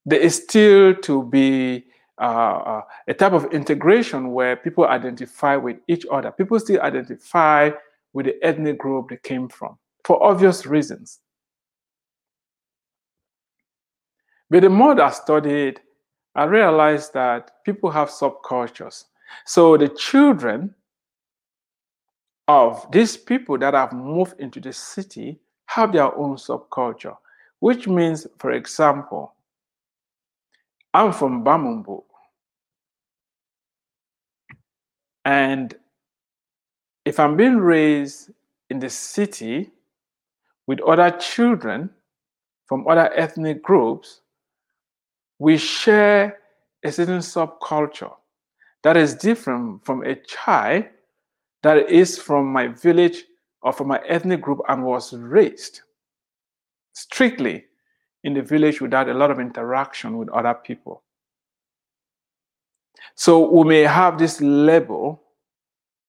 there 0.05 0.19
is 0.19 0.35
still 0.35 0.95
to 0.95 1.23
be 1.23 1.85
uh, 2.19 2.23
uh, 2.23 2.81
a 3.07 3.13
type 3.13 3.33
of 3.33 3.45
integration 3.53 4.31
where 4.31 4.55
people 4.55 4.85
identify 4.85 5.55
with 5.55 5.77
each 5.87 6.05
other. 6.11 6.31
People 6.31 6.59
still 6.59 6.81
identify 6.81 7.69
with 8.13 8.25
the 8.25 8.35
ethnic 8.43 8.79
group 8.79 9.09
they 9.09 9.17
came 9.17 9.47
from 9.47 9.77
for 10.03 10.23
obvious 10.23 10.65
reasons. 10.65 11.19
But 14.49 14.61
the 14.61 14.69
more 14.69 14.99
I 15.01 15.11
studied, 15.11 15.81
I 16.33 16.45
realized 16.45 17.13
that 17.13 17.51
people 17.65 17.91
have 17.91 18.09
subcultures. 18.09 19.03
So 19.45 19.75
the 19.75 19.89
children 19.89 20.73
of 22.47 22.89
these 22.91 23.17
people 23.17 23.57
that 23.57 23.73
have 23.73 23.91
moved 23.91 24.39
into 24.39 24.61
the 24.61 24.71
city 24.71 25.39
have 25.65 25.91
their 25.91 26.15
own 26.15 26.37
subculture, 26.37 27.17
which 27.59 27.87
means, 27.87 28.25
for 28.39 28.51
example, 28.51 29.35
I'm 30.93 31.11
from 31.11 31.43
Bamumbu. 31.43 32.03
And 35.27 35.75
if 37.03 37.19
I'm 37.19 37.35
being 37.35 37.57
raised 37.57 38.31
in 38.69 38.79
the 38.79 38.89
city 38.89 39.71
with 40.67 40.79
other 40.79 41.11
children 41.19 41.89
from 42.65 42.87
other 42.87 43.13
ethnic 43.13 43.61
groups, 43.61 44.21
we 45.37 45.57
share 45.57 46.37
a 46.81 46.93
certain 46.93 47.19
subculture 47.19 48.13
that 48.83 48.95
is 48.95 49.15
different 49.15 49.83
from 49.83 50.01
a 50.05 50.15
child 50.15 50.85
that 51.61 51.89
is 51.89 52.17
from 52.17 52.45
my 52.45 52.69
village 52.69 53.25
or 53.63 53.73
from 53.73 53.89
my 53.89 53.99
ethnic 54.07 54.39
group 54.39 54.61
and 54.69 54.85
was 54.85 55.11
raised 55.13 55.81
strictly 56.93 57.65
in 58.23 58.33
the 58.33 58.41
village 58.41 58.79
without 58.79 59.09
a 59.09 59.13
lot 59.13 59.29
of 59.29 59.41
interaction 59.41 60.17
with 60.17 60.29
other 60.29 60.53
people. 60.53 61.03
So 63.15 63.49
we 63.49 63.67
may 63.67 63.81
have 63.81 64.17
this 64.17 64.41
label 64.41 65.21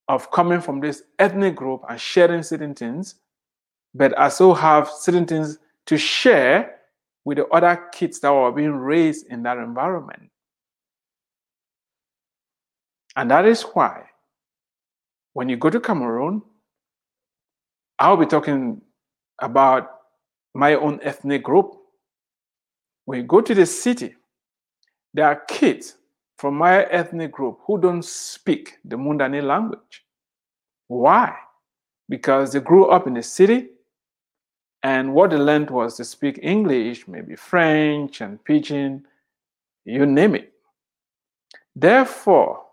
of 0.09 0.31
coming 0.31 0.61
from 0.61 0.81
this 0.81 1.03
ethnic 1.19 1.55
group 1.55 1.83
and 1.89 2.01
sharing 2.01 2.43
certain 2.43 2.75
things, 2.75 3.17
but 3.95 4.19
I 4.19 4.25
also 4.25 4.55
have 4.55 4.89
certain 4.89 5.27
things 5.27 5.59
to 5.87 5.99
share 5.99 6.77
with 7.25 7.39
the 7.39 7.47
other 7.49 7.77
kids 7.93 8.21
that 8.21 8.33
were 8.33 8.53
being 8.53 8.75
raised 8.75 9.27
in 9.27 9.43
that 9.43 9.59
environment. 9.59 10.31
And 13.17 13.31
that 13.31 13.45
is 13.45 13.63
why 13.63 14.05
when 15.35 15.49
you 15.49 15.57
go 15.57 15.69
to 15.71 15.79
Cameroon, 15.79 16.43
I'll 17.99 18.17
be 18.17 18.27
talking 18.27 18.81
about 19.41 19.91
my 20.55 20.75
own 20.75 21.01
ethnic 21.03 21.43
group. 21.43 21.75
When 23.05 23.21
you 23.21 23.25
go 23.25 23.41
to 23.41 23.55
the 23.55 23.67
city, 23.67 24.17
there 25.15 25.27
are 25.27 25.37
kids 25.49 25.98
from 26.39 26.55
my 26.55 26.85
ethnic 26.85 27.33
group 27.33 27.59
who 27.67 27.79
don't 27.81 28.05
speak 28.05 28.79
the 28.85 28.97
Mundani 28.97 29.43
language. 29.43 30.05
Why? 30.87 31.35
Because 32.09 32.53
they 32.53 32.61
grew 32.61 32.87
up 32.87 33.07
in 33.07 33.15
the 33.15 33.23
city 33.23 33.69
and 34.83 35.13
what 35.13 35.31
they 35.31 35.37
learned 35.37 35.71
was 35.71 35.97
to 35.97 36.05
speak 36.05 36.39
English, 36.41 37.09
maybe 37.09 37.35
French 37.35 38.21
and 38.21 38.43
Pidgin, 38.45 39.03
you 39.85 40.07
name 40.07 40.37
it. 40.37 40.53
Therefore, 41.75 42.65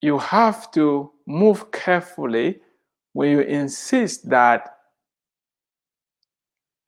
you 0.00 0.18
have 0.18 0.70
to 0.72 1.12
move 1.26 1.70
carefully 1.70 2.60
when 3.12 3.30
you 3.30 3.40
insist 3.40 4.28
that 4.30 4.78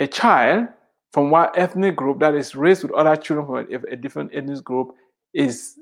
a 0.00 0.06
child 0.06 0.68
from 1.12 1.30
one 1.30 1.48
ethnic 1.54 1.96
group 1.96 2.20
that 2.20 2.34
is 2.34 2.54
raised 2.54 2.82
with 2.82 2.92
other 2.92 3.16
children 3.16 3.46
from 3.46 3.56
a, 3.72 3.92
a 3.92 3.96
different 3.96 4.30
ethnic 4.34 4.62
group 4.64 4.88
is 5.32 5.78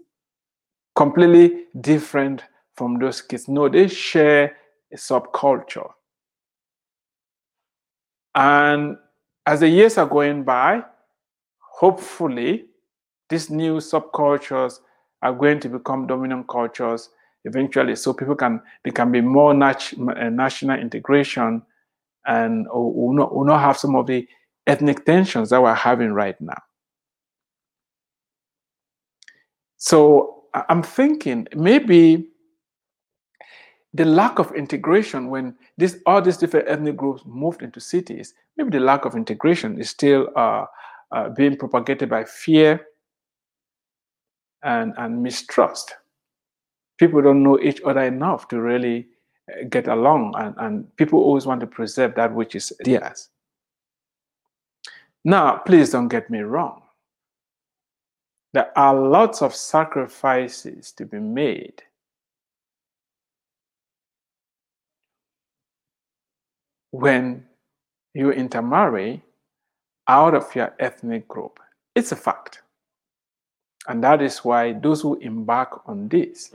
completely 0.95 1.65
different 1.81 2.45
from 2.75 2.99
those 2.99 3.21
kids. 3.21 3.49
No, 3.49 3.69
they 3.69 3.89
share 3.89 4.57
a 4.93 4.97
subculture. 4.97 5.91
And 8.35 8.97
as 9.47 9.61
the 9.61 9.69
years 9.69 9.99
are 9.99 10.07
going 10.07 10.45
by, 10.45 10.83
hopefully, 11.59 12.67
these 13.29 13.51
new 13.51 13.77
subcultures 13.77 14.81
are 15.23 15.33
going 15.33 15.61
to 15.61 15.69
become 15.69 16.07
dominant 16.07 16.47
cultures 16.49 17.11
eventually 17.45 17.95
so 17.95 18.13
people 18.13 18.35
can 18.35 18.61
there 18.85 18.93
can 18.93 19.11
be 19.11 19.21
more 19.21 19.55
nat- 19.55 19.93
uh, 19.99 20.29
national 20.29 20.79
integration 20.79 21.63
and 22.27 22.67
will 22.73 23.13
not, 23.15 23.35
will 23.35 23.45
not 23.45 23.61
have 23.61 23.77
some 23.77 23.95
of 23.95 24.07
the 24.07 24.27
ethnic 24.67 25.05
tensions 25.05 25.51
that 25.51 25.63
we're 25.63 25.75
having 25.75 26.13
right 26.13 26.41
now. 26.41 26.61
So 29.77 30.37
i'm 30.69 30.83
thinking 30.83 31.47
maybe 31.55 32.29
the 33.95 34.05
lack 34.05 34.39
of 34.39 34.53
integration 34.53 35.29
when 35.29 35.55
this 35.77 35.99
all 36.07 36.23
these 36.23 36.37
different 36.37 36.69
ethnic 36.69 36.97
groups 36.97 37.23
moved 37.27 37.63
into 37.63 37.81
cities 37.81 38.35
maybe 38.57 38.71
the 38.71 38.81
lack 38.81 39.05
of 39.05 39.15
integration 39.15 39.79
is 39.79 39.91
still 39.91 40.29
uh, 40.37 40.65
uh, 41.13 41.29
being 41.31 41.57
propagated 41.57 42.09
by 42.09 42.25
fear 42.25 42.87
and, 44.63 44.95
and 44.99 45.23
mistrust. 45.23 45.95
People 46.99 47.23
don't 47.23 47.43
know 47.43 47.61
each 47.61 47.81
other 47.85 48.03
enough 48.03 48.49
to 48.49 48.61
really 48.61 49.07
uh, 49.51 49.65
get 49.69 49.87
along 49.87 50.35
and, 50.37 50.55
and 50.59 50.97
people 50.97 51.21
always 51.21 51.47
want 51.47 51.61
to 51.61 51.67
preserve 51.67 52.15
that 52.15 52.35
which 52.35 52.55
is 52.55 52.73
theirs 52.81 53.29
now 55.27 55.59
please 55.59 55.91
don't 55.93 56.09
get 56.09 56.31
me 56.31 56.41
wrong 56.41 56.83
there 58.55 58.73
are 58.79 58.95
lots 58.97 59.43
of 59.43 59.55
sacrifices 59.55 60.93
to 60.93 61.07
be 61.07 61.21
made 61.21 61.83
when 66.93 67.45
you 68.15 68.33
intermarry 68.33 69.23
out 70.09 70.35
of 70.35 70.55
your 70.57 70.75
ethnic 70.81 71.29
group 71.29 71.61
it's 71.97 72.13
a 72.13 72.17
fact 72.17 72.61
And 73.89 74.03
that 74.05 74.23
is 74.23 74.39
why 74.41 74.75
those 74.75 75.03
who 75.03 75.17
embark 75.17 75.83
on 75.89 76.09
this, 76.09 76.53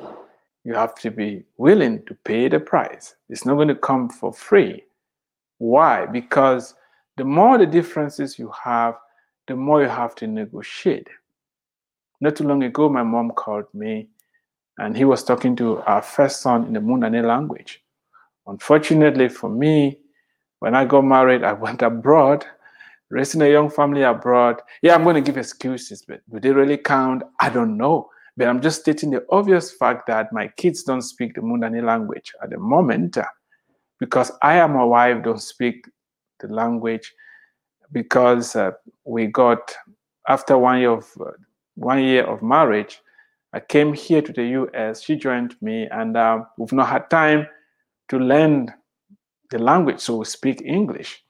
you 0.63 0.73
have 0.73 0.95
to 0.97 1.11
be 1.11 1.43
willing 1.57 2.03
to 2.05 2.15
pay 2.25 2.49
the 2.49 2.59
price. 2.59 3.15
It's 3.29 3.45
not 3.45 3.55
going 3.55 3.69
to 3.69 3.75
come 3.75 4.09
for 4.09 4.33
free. 4.33 4.83
Why? 5.59 6.07
Because 6.07 6.75
the 7.17 7.25
more 7.25 7.57
the 7.57 7.65
differences 7.65 8.39
you 8.39 8.51
have, 8.63 8.95
the 9.47 9.55
more 9.55 9.81
you 9.81 9.89
have 9.89 10.15
to 10.15 10.27
negotiate. 10.27 11.07
Not 12.21 12.35
too 12.35 12.43
long 12.45 12.63
ago, 12.63 12.89
my 12.89 13.03
mom 13.03 13.31
called 13.31 13.65
me 13.73 14.07
and 14.77 14.95
he 14.95 15.05
was 15.05 15.23
talking 15.23 15.55
to 15.57 15.79
our 15.81 16.01
first 16.01 16.41
son 16.41 16.65
in 16.65 16.73
the 16.73 16.79
Mundani 16.79 17.23
language. 17.23 17.83
Unfortunately 18.47 19.29
for 19.29 19.49
me, 19.49 19.99
when 20.59 20.75
I 20.75 20.85
got 20.85 21.01
married, 21.01 21.43
I 21.43 21.53
went 21.65 21.81
abroad, 21.81 22.45
raising 23.09 23.41
a 23.41 23.49
young 23.49 23.69
family 23.69 24.03
abroad. 24.03 24.61
Yeah, 24.81 24.95
I'm 24.95 25.03
going 25.03 25.15
to 25.15 25.21
give 25.21 25.37
excuses, 25.37 26.03
but 26.07 26.21
do 26.31 26.39
they 26.39 26.51
really 26.51 26.77
count? 26.77 27.23
I 27.39 27.49
don't 27.49 27.77
know. 27.77 28.09
But 28.37 28.47
I'm 28.47 28.61
just 28.61 28.81
stating 28.81 29.11
the 29.11 29.25
obvious 29.29 29.71
fact 29.71 30.07
that 30.07 30.31
my 30.31 30.47
kids 30.47 30.83
don't 30.83 31.01
speak 31.01 31.35
the 31.35 31.41
Mundani 31.41 31.83
language 31.83 32.31
at 32.41 32.49
the 32.49 32.57
moment 32.57 33.17
because 33.99 34.31
I 34.41 34.55
and 34.59 34.73
my 34.73 34.83
wife 34.83 35.23
don't 35.23 35.41
speak 35.41 35.85
the 36.41 36.47
language 36.47 37.13
because 37.91 38.55
uh, 38.55 38.71
we 39.05 39.27
got 39.27 39.73
after 40.27 40.57
one 40.57 40.79
year 40.79 40.91
of 40.91 41.07
uh, 41.19 41.31
one 41.75 42.03
year 42.03 42.23
of 42.23 42.41
marriage 42.41 43.01
i 43.53 43.59
came 43.59 43.93
here 43.93 44.21
to 44.21 44.33
the 44.33 44.43
us 44.73 45.01
she 45.01 45.15
joined 45.15 45.55
me 45.61 45.87
and 45.91 46.17
uh, 46.17 46.39
we've 46.57 46.73
not 46.73 46.89
had 46.89 47.09
time 47.09 47.47
to 48.09 48.17
learn 48.17 48.71
the 49.49 49.59
language 49.59 49.99
so 49.99 50.17
we 50.17 50.25
speak 50.25 50.61
english 50.61 51.23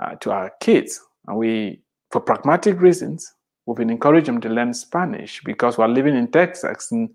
uh, 0.00 0.14
to 0.16 0.30
our 0.30 0.52
kids. 0.60 1.00
And 1.26 1.36
we 1.36 1.80
for 2.10 2.20
pragmatic 2.20 2.80
reasons 2.80 3.32
we've 3.66 3.76
been 3.76 3.90
encouraging 3.90 4.34
them 4.34 4.40
to 4.40 4.48
learn 4.48 4.72
spanish 4.72 5.40
because 5.44 5.76
we're 5.76 5.88
living 5.88 6.14
in 6.14 6.30
texas 6.30 6.92
and 6.92 7.10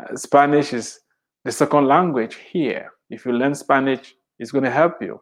uh, 0.00 0.14
spanish 0.16 0.72
is 0.72 1.00
the 1.44 1.50
second 1.50 1.88
language 1.88 2.36
here. 2.52 2.92
If 3.10 3.26
you 3.26 3.32
learn 3.32 3.54
spanish 3.54 4.14
it's 4.38 4.52
going 4.52 4.64
to 4.64 4.70
help 4.70 5.02
you 5.02 5.20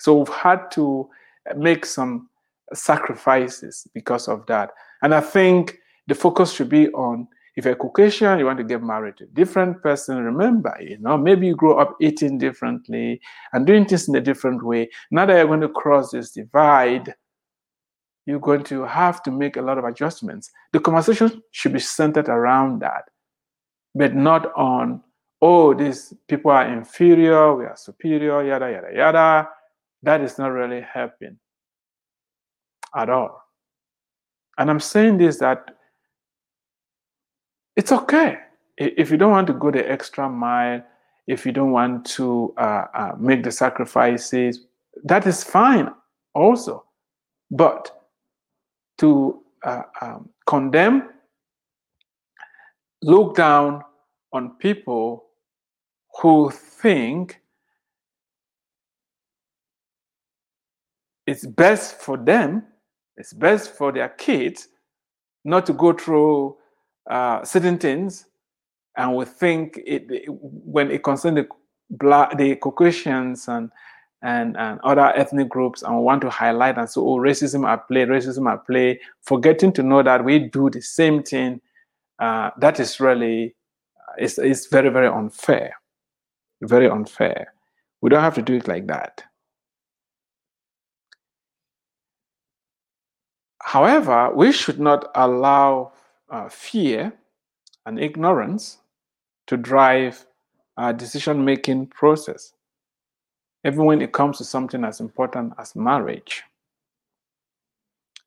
so 0.00 0.18
we've 0.18 0.28
had 0.28 0.70
to 0.72 1.08
make 1.56 1.86
some 1.86 2.28
sacrifices 2.72 3.86
because 3.94 4.28
of 4.28 4.46
that. 4.46 4.70
And 5.02 5.14
I 5.14 5.20
think 5.20 5.78
the 6.06 6.14
focus 6.14 6.52
should 6.52 6.68
be 6.68 6.88
on 6.88 7.28
if 7.56 7.64
you're 7.64 7.74
a 7.74 7.76
Caucasian, 7.76 8.38
you 8.38 8.46
want 8.46 8.58
to 8.58 8.64
get 8.64 8.82
married 8.82 9.16
to 9.18 9.24
a 9.24 9.26
different 9.28 9.82
person, 9.82 10.22
remember, 10.22 10.74
you 10.80 10.96
know, 10.98 11.18
maybe 11.18 11.46
you 11.46 11.56
grow 11.56 11.78
up 11.78 11.96
eating 12.00 12.38
differently 12.38 13.20
and 13.52 13.66
doing 13.66 13.84
things 13.84 14.08
in 14.08 14.14
a 14.14 14.20
different 14.20 14.64
way. 14.64 14.88
Now 15.10 15.26
that 15.26 15.36
you're 15.36 15.46
going 15.46 15.60
to 15.60 15.68
cross 15.68 16.12
this 16.12 16.30
divide, 16.30 17.14
you're 18.24 18.40
going 18.40 18.64
to 18.64 18.84
have 18.84 19.22
to 19.24 19.30
make 19.30 19.56
a 19.56 19.62
lot 19.62 19.78
of 19.78 19.84
adjustments. 19.84 20.50
The 20.72 20.80
conversation 20.80 21.42
should 21.50 21.72
be 21.72 21.80
centered 21.80 22.28
around 22.28 22.80
that, 22.80 23.04
but 23.94 24.14
not 24.14 24.54
on, 24.56 25.02
oh, 25.42 25.74
these 25.74 26.14
people 26.28 26.52
are 26.52 26.66
inferior, 26.66 27.54
we 27.56 27.64
are 27.64 27.76
superior, 27.76 28.42
yada, 28.42 28.70
yada, 28.70 28.88
yada. 28.94 29.48
That 30.02 30.20
is 30.20 30.38
not 30.38 30.48
really 30.48 30.80
helping 30.80 31.38
at 32.96 33.08
all. 33.10 33.42
And 34.58 34.70
I'm 34.70 34.80
saying 34.80 35.18
this 35.18 35.38
that 35.38 35.76
it's 37.76 37.92
okay 37.92 38.38
if 38.80 39.10
you 39.10 39.18
don't 39.18 39.30
want 39.30 39.46
to 39.46 39.52
go 39.52 39.70
the 39.70 39.90
extra 39.90 40.28
mile, 40.28 40.82
if 41.26 41.44
you 41.44 41.52
don't 41.52 41.70
want 41.70 42.06
to 42.06 42.54
uh, 42.56 42.86
uh, 42.94 43.12
make 43.18 43.44
the 43.44 43.52
sacrifices, 43.52 44.66
that 45.04 45.26
is 45.26 45.44
fine 45.44 45.90
also. 46.34 46.84
But 47.50 47.90
to 48.98 49.42
uh, 49.64 49.82
um, 50.00 50.30
condemn, 50.46 51.10
look 53.02 53.36
down 53.36 53.82
on 54.32 54.56
people 54.56 55.26
who 56.20 56.50
think 56.50 57.39
it's 61.26 61.46
best 61.46 62.00
for 62.00 62.16
them 62.16 62.64
it's 63.16 63.34
best 63.34 63.74
for 63.76 63.92
their 63.92 64.08
kids 64.08 64.68
not 65.44 65.66
to 65.66 65.74
go 65.74 65.92
through 65.92 66.56
uh, 67.08 67.44
certain 67.44 67.78
things, 67.78 68.26
and 68.96 69.14
we 69.14 69.26
think 69.26 69.78
it, 69.86 70.06
it 70.10 70.24
when 70.28 70.90
it 70.90 71.04
concerns 71.04 71.36
the 71.36 71.48
black, 71.90 72.36
the 72.38 72.56
Caucasians 72.56 73.46
and 73.48 73.70
and, 74.22 74.56
and 74.56 74.80
other 74.84 75.14
ethnic 75.16 75.48
groups 75.48 75.82
and 75.82 76.02
want 76.02 76.20
to 76.22 76.30
highlight 76.30 76.76
and 76.76 76.88
say, 76.88 77.00
oh, 77.00 77.16
racism 77.16 77.66
at 77.66 77.88
play, 77.88 78.04
racism 78.04 78.52
at 78.52 78.66
play, 78.66 79.00
forgetting 79.22 79.72
to 79.72 79.82
know 79.82 80.02
that 80.02 80.22
we 80.22 80.38
do 80.38 80.68
the 80.68 80.82
same 80.82 81.22
thing. 81.22 81.58
Uh, 82.18 82.50
that 82.58 82.78
is 82.78 83.00
really, 83.00 83.54
it's, 84.18 84.36
it's 84.36 84.66
very, 84.66 84.90
very 84.90 85.08
unfair. 85.08 85.72
Very 86.60 86.86
unfair. 86.86 87.54
We 88.02 88.10
don't 88.10 88.20
have 88.20 88.34
to 88.34 88.42
do 88.42 88.56
it 88.56 88.68
like 88.68 88.86
that. 88.88 89.24
However, 93.62 94.30
we 94.34 94.52
should 94.52 94.80
not 94.80 95.10
allow 95.14 95.92
uh, 96.28 96.48
fear 96.48 97.12
and 97.86 97.98
ignorance 97.98 98.78
to 99.46 99.56
drive 99.56 100.26
our 100.76 100.92
decision 100.92 101.44
making 101.44 101.86
process, 101.88 102.54
even 103.66 103.84
when 103.84 104.00
it 104.00 104.12
comes 104.12 104.38
to 104.38 104.44
something 104.44 104.84
as 104.84 105.00
important 105.00 105.52
as 105.58 105.76
marriage. 105.76 106.42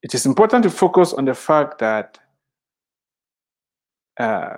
It 0.03 0.13
is 0.13 0.25
important 0.25 0.63
to 0.63 0.69
focus 0.69 1.13
on 1.13 1.25
the 1.25 1.33
fact 1.33 1.79
that 1.79 2.19
uh, 4.19 4.57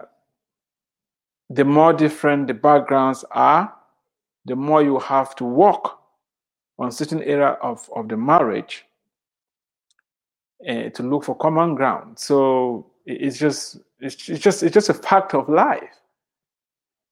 the 1.50 1.64
more 1.64 1.94
different 1.94 2.48
the 2.48 2.54
backgrounds 2.54 3.24
are, 3.32 3.74
the 4.46 4.56
more 4.56 4.84
you 4.84 5.00
have 5.00 5.36
to 5.36 5.46
work 5.46 5.98
on 6.78 6.92
certain 6.92 7.22
area 7.24 7.58
of, 7.62 7.90
of 7.96 8.10
the 8.10 8.18
marriage 8.18 8.86
uh, 10.68 10.90
to 10.90 11.04
look 11.04 11.24
for 11.24 11.36
common 11.36 11.76
ground. 11.76 12.18
So 12.20 12.92
it's 13.06 13.38
just 13.38 13.78
it's 14.00 14.16
just 14.16 14.64
it's 14.64 14.74
just 14.74 14.90
a 14.90 14.94
fact 14.94 15.34
of 15.34 15.48
life. 15.50 16.02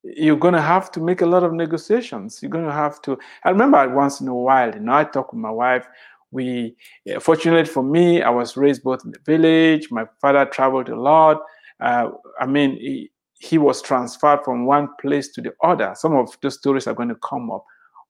You're 0.04 0.38
gonna 0.38 0.62
have 0.62 0.92
to 0.92 1.00
make 1.00 1.22
a 1.22 1.26
lot 1.26 1.44
of 1.44 1.54
negotiations. 1.54 2.40
You're 2.42 2.52
gonna 2.52 2.72
have 2.74 3.02
to. 3.04 3.18
I 3.44 3.50
remember 3.50 3.88
once 3.90 4.22
in 4.22 4.28
a 4.28 4.36
while, 4.36 4.74
you 4.74 4.80
know, 4.80 4.94
I 4.94 5.04
talk 5.06 5.32
with 5.32 5.40
my 5.40 5.52
wife. 5.52 5.88
We, 6.32 6.76
uh, 7.14 7.20
fortunately 7.20 7.66
for 7.72 7.84
me, 7.84 8.24
I 8.24 8.30
was 8.30 8.58
raised 8.58 8.84
both 8.84 9.06
in 9.06 9.12
the 9.12 9.20
village. 9.24 9.92
My 9.92 10.06
father 10.20 10.46
traveled 10.46 10.90
a 10.90 11.00
lot. 11.00 11.42
Uh, 11.80 12.10
I 12.40 12.48
mean, 12.48 12.72
he, 12.78 13.12
he 13.40 13.60
was 13.60 13.84
transferred 13.84 14.44
from 14.44 14.66
one 14.66 14.90
place 15.00 15.28
to 15.34 15.42
the 15.42 15.54
other. 15.62 15.94
Some 15.96 16.16
of 16.16 16.36
those 16.42 16.56
stories 16.56 16.88
are 16.88 16.96
going 16.96 17.10
to 17.10 17.16
come 17.16 17.52
up 17.52 17.64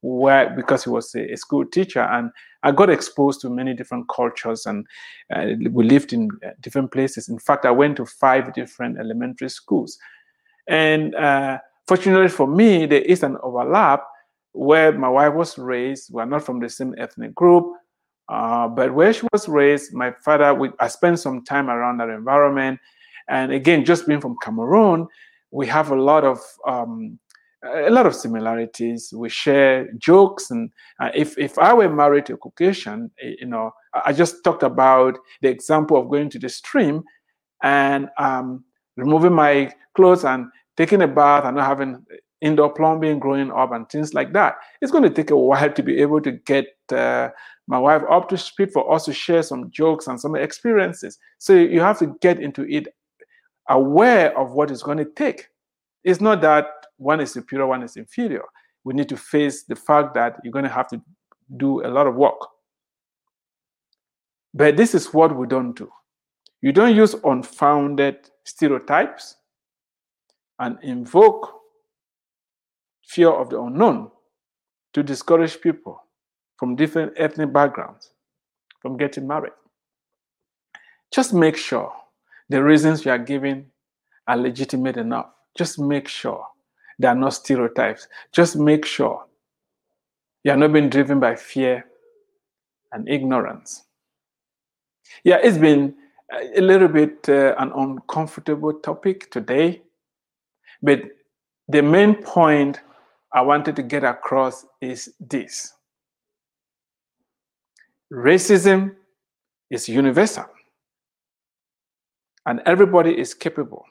where 0.03 0.49
because 0.49 0.83
he 0.83 0.89
was 0.89 1.15
a, 1.15 1.31
a, 1.31 1.37
school 1.37 1.65
teacher 1.65 2.01
and 2.01 2.29
i 2.63 2.71
got 2.71 2.89
exposed 2.89 3.39
to 3.39 3.49
many 3.49 3.73
different 3.73 4.05
cultures 4.09 4.65
and 4.65 4.85
uh, 5.33 5.45
we 5.71 5.85
lived 5.85 6.11
in 6.11 6.29
uh, 6.45 6.49
different 6.59 6.91
places. 6.91 7.29
In 7.29 7.39
fact 7.39 7.65
i 7.65 7.71
went 7.71 7.95
to 7.97 8.05
five 8.05 8.53
different 8.53 8.99
elementary 8.99 9.49
schools. 9.49 9.97
And 10.67 11.15
uh, 11.15 11.59
fortunately 11.87 12.27
for 12.27 12.47
me 12.47 12.85
there 12.85 13.01
is 13.01 13.23
an 13.23 13.37
overlap 13.41 14.03
where 14.51 14.91
my 14.91 15.07
wife 15.07 15.33
was 15.33 15.57
raised 15.57 16.13
we're 16.13 16.25
not 16.25 16.43
from 16.43 16.59
the 16.59 16.69
same 16.69 16.93
ethnic 16.97 17.33
group 17.33 17.65
uh, 18.27 18.67
but 18.67 18.93
where 18.93 19.13
she 19.13 19.25
was 19.31 19.47
raised 19.47 19.93
my 19.93 20.11
father 20.23 20.53
we, 20.53 20.69
i 20.81 20.87
spent 20.87 21.17
some 21.17 21.43
time 21.43 21.69
around 21.69 21.97
that 21.97 22.09
environment. 22.09 22.77
And 23.29 23.53
again 23.53 23.85
just 23.85 24.05
being 24.05 24.19
from 24.19 24.35
cameroon 24.43 25.07
we 25.51 25.65
have 25.67 25.91
a 25.91 25.95
lot 25.95 26.25
of 26.25 26.39
um, 26.67 27.19
a 27.64 27.89
lot 27.89 28.05
of 28.05 28.16
similarities. 28.16 29.14
We 29.16 29.30
share 29.30 29.91
jokes, 29.97 30.51
and 30.51 30.70
uh, 30.99 31.11
if 31.14 31.38
if 31.38 31.57
I 31.57 31.74
were 31.74 31.89
married 31.89 32.26
to 32.28 32.34
a 32.34 32.38
Caucasian, 32.38 33.11
eh, 33.22 33.36
you 33.39 33.47
know, 33.47 33.72
I 34.05 34.14
just 34.14 34.43
talked 34.43 34.64
about 34.64 35.18
the 35.41 35.49
example 35.49 35.97
of 35.97 36.09
going 36.09 36.30
to 36.32 36.39
the 36.39 36.49
stream 36.49 37.03
and 37.61 38.09
um, 38.18 38.64
removing 38.97 39.34
my 39.34 39.74
clothes 39.95 40.26
and 40.26 40.47
taking 40.78 41.01
a 41.01 41.07
bath 41.07 41.45
and 41.45 41.55
not 41.55 41.68
having 41.68 42.05
indoor 42.41 42.74
plumbing 42.74 43.20
growing 43.20 43.51
up 43.51 43.72
and 43.72 43.89
things 43.89 44.14
like 44.14 44.34
that. 44.34 44.55
It's 44.82 44.91
going 44.91 45.05
to 45.05 45.09
take 45.09 45.32
a 45.32 45.38
while 45.38 45.72
to 45.72 45.84
be 45.84 46.01
able 46.01 46.22
to 46.22 46.32
get 46.32 46.68
uh, 46.91 47.30
my 47.68 47.80
wife 47.80 48.01
up 48.09 48.28
to 48.30 48.38
speed 48.38 48.72
for 48.74 48.93
us 48.93 49.05
to 49.05 49.14
share 49.14 49.41
some 49.43 49.72
jokes 49.72 50.07
and 50.07 50.20
some 50.20 50.36
experiences. 50.36 51.18
So 51.38 51.53
you 51.53 51.80
have 51.80 51.99
to 51.99 52.18
get 52.22 52.41
into 52.41 52.64
it 52.64 52.88
aware 53.70 54.38
of 54.38 54.51
what 54.51 54.72
it's 54.72 54.84
going 54.84 54.97
to 54.97 55.05
take. 55.05 55.47
It's 56.03 56.20
not 56.20 56.41
that 56.41 56.66
one 57.03 57.19
is 57.21 57.31
superior, 57.31 57.67
one 57.67 57.83
is 57.83 57.97
inferior. 57.97 58.43
We 58.83 58.93
need 58.93 59.09
to 59.09 59.17
face 59.17 59.63
the 59.63 59.75
fact 59.75 60.13
that 60.15 60.37
you're 60.43 60.51
going 60.51 60.65
to 60.65 60.71
have 60.71 60.87
to 60.89 61.01
do 61.57 61.85
a 61.85 61.89
lot 61.89 62.07
of 62.07 62.15
work. 62.15 62.39
But 64.53 64.77
this 64.77 64.93
is 64.93 65.13
what 65.13 65.35
we 65.35 65.47
don't 65.47 65.75
do. 65.75 65.91
You 66.61 66.71
don't 66.71 66.95
use 66.95 67.15
unfounded 67.23 68.29
stereotypes 68.45 69.35
and 70.59 70.77
invoke 70.83 71.53
fear 73.05 73.29
of 73.29 73.49
the 73.49 73.59
unknown 73.59 74.11
to 74.93 75.03
discourage 75.03 75.59
people 75.59 76.01
from 76.57 76.75
different 76.75 77.13
ethnic 77.17 77.51
backgrounds 77.51 78.11
from 78.79 78.95
getting 78.97 79.27
married. 79.27 79.53
Just 81.11 81.33
make 81.33 81.57
sure 81.57 81.91
the 82.49 82.63
reasons 82.63 83.05
you 83.05 83.11
are 83.11 83.17
giving 83.17 83.65
are 84.27 84.37
legitimate 84.37 84.97
enough. 84.97 85.27
Just 85.57 85.79
make 85.79 86.07
sure 86.07 86.45
there 86.99 87.11
are 87.11 87.15
not 87.15 87.33
stereotypes. 87.33 88.07
Just 88.31 88.55
make 88.55 88.85
sure 88.85 89.25
you 90.43 90.51
are 90.51 90.57
not 90.57 90.73
being 90.73 90.89
driven 90.89 91.19
by 91.19 91.35
fear 91.35 91.85
and 92.91 93.07
ignorance. 93.09 93.83
Yeah, 95.23 95.39
it's 95.41 95.57
been 95.57 95.95
a 96.55 96.61
little 96.61 96.87
bit 96.87 97.27
uh, 97.29 97.55
an 97.57 97.71
uncomfortable 97.75 98.73
topic 98.73 99.31
today, 99.31 99.81
but 100.81 101.01
the 101.67 101.81
main 101.81 102.15
point 102.15 102.81
I 103.31 103.41
wanted 103.41 103.75
to 103.77 103.83
get 103.83 104.03
across 104.03 104.65
is 104.81 105.13
this 105.19 105.73
racism 108.11 108.95
is 109.71 109.89
universal, 109.89 110.45
and 112.45 112.61
everybody 112.65 113.17
is 113.17 113.33
capable 113.33 113.85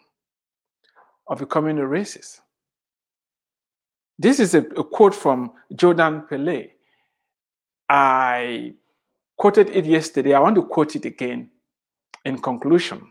of 1.29 1.39
becoming 1.39 1.79
a 1.79 1.83
racist. 1.83 2.42
This 4.19 4.41
is 4.41 4.55
a, 4.55 4.61
a 4.61 4.85
quote 4.85 5.15
from 5.15 5.53
Jordan 5.75 6.23
Peele. 6.23 6.65
I 7.89 8.75
quoted 9.37 9.71
it 9.71 9.85
yesterday. 9.85 10.35
I 10.35 10.41
want 10.41 10.57
to 10.57 10.63
quote 10.63 10.97
it 10.97 11.05
again 11.05 11.51
in 12.25 12.39
conclusion. 12.39 13.11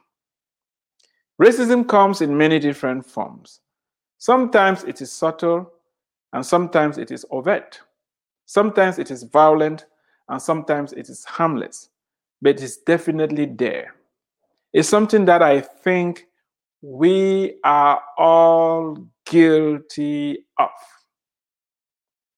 Racism 1.41 1.87
comes 1.87 2.21
in 2.21 2.37
many 2.37 2.59
different 2.59 3.05
forms. 3.05 3.59
Sometimes 4.17 4.83
it 4.83 5.01
is 5.01 5.11
subtle, 5.11 5.71
and 6.33 6.45
sometimes 6.45 6.97
it 6.97 7.11
is 7.11 7.25
overt. 7.31 7.81
Sometimes 8.45 8.99
it 8.99 9.09
is 9.09 9.23
violent, 9.23 9.85
and 10.29 10.41
sometimes 10.41 10.93
it 10.93 11.09
is 11.09 11.25
harmless, 11.25 11.89
but 12.41 12.61
it's 12.61 12.77
definitely 12.77 13.45
there. 13.45 13.95
It's 14.71 14.87
something 14.87 15.25
that 15.25 15.41
I 15.41 15.61
think 15.61 16.27
we 16.81 17.59
are 17.63 18.01
all 18.17 18.97
guilty 19.25 20.45
of. 20.57 20.69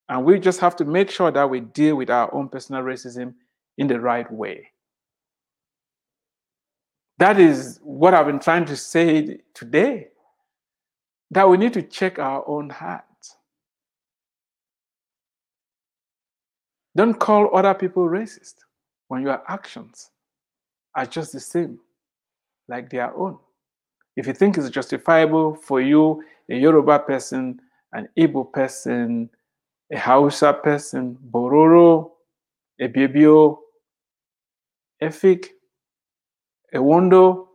And 0.10 0.26
we 0.26 0.40
just 0.40 0.60
have 0.60 0.76
to 0.78 0.86
make 0.86 1.10
sure 1.10 1.32
that 1.32 1.50
we 1.50 1.62
deal 1.62 1.96
with 1.96 2.10
our 2.10 2.34
own 2.34 2.50
personal 2.50 2.84
racism 2.84 3.34
in 3.78 3.88
the 3.88 4.00
right 4.00 4.32
way. 4.32 4.70
That 7.20 7.40
is 7.40 7.80
what 7.82 8.14
I've 8.14 8.26
been 8.26 8.40
trying 8.40 8.66
to 8.66 8.76
say 8.76 9.40
today. 9.54 10.10
That 11.32 11.50
we 11.50 11.58
need 11.58 11.74
to 11.74 11.82
check 11.82 12.20
our 12.20 12.48
own 12.48 12.70
hearts. 12.70 13.38
Don't 16.96 17.16
call 17.16 17.56
other 17.56 17.74
people 17.74 18.04
racist 18.08 18.56
when 19.08 19.24
your 19.24 19.42
actions 19.48 20.12
are 20.96 21.08
just 21.08 21.32
the 21.32 21.40
same 21.40 21.80
like 22.68 22.90
their 22.90 23.16
own. 23.16 23.40
If 24.16 24.28
you 24.28 24.34
think 24.34 24.58
it's 24.58 24.70
justifiable 24.70 25.56
for 25.56 25.82
you, 25.82 26.24
a 26.50 26.56
Yoruba 26.56 27.00
person, 27.00 27.60
an 27.94 28.08
Igbo 28.18 28.52
person, 28.52 29.30
a 29.92 29.98
Hausa 29.98 30.54
person, 30.54 31.18
Bororo, 31.32 32.12
Ibibio, 32.82 33.58
Efik, 35.02 35.50
Ewondo, 36.74 37.48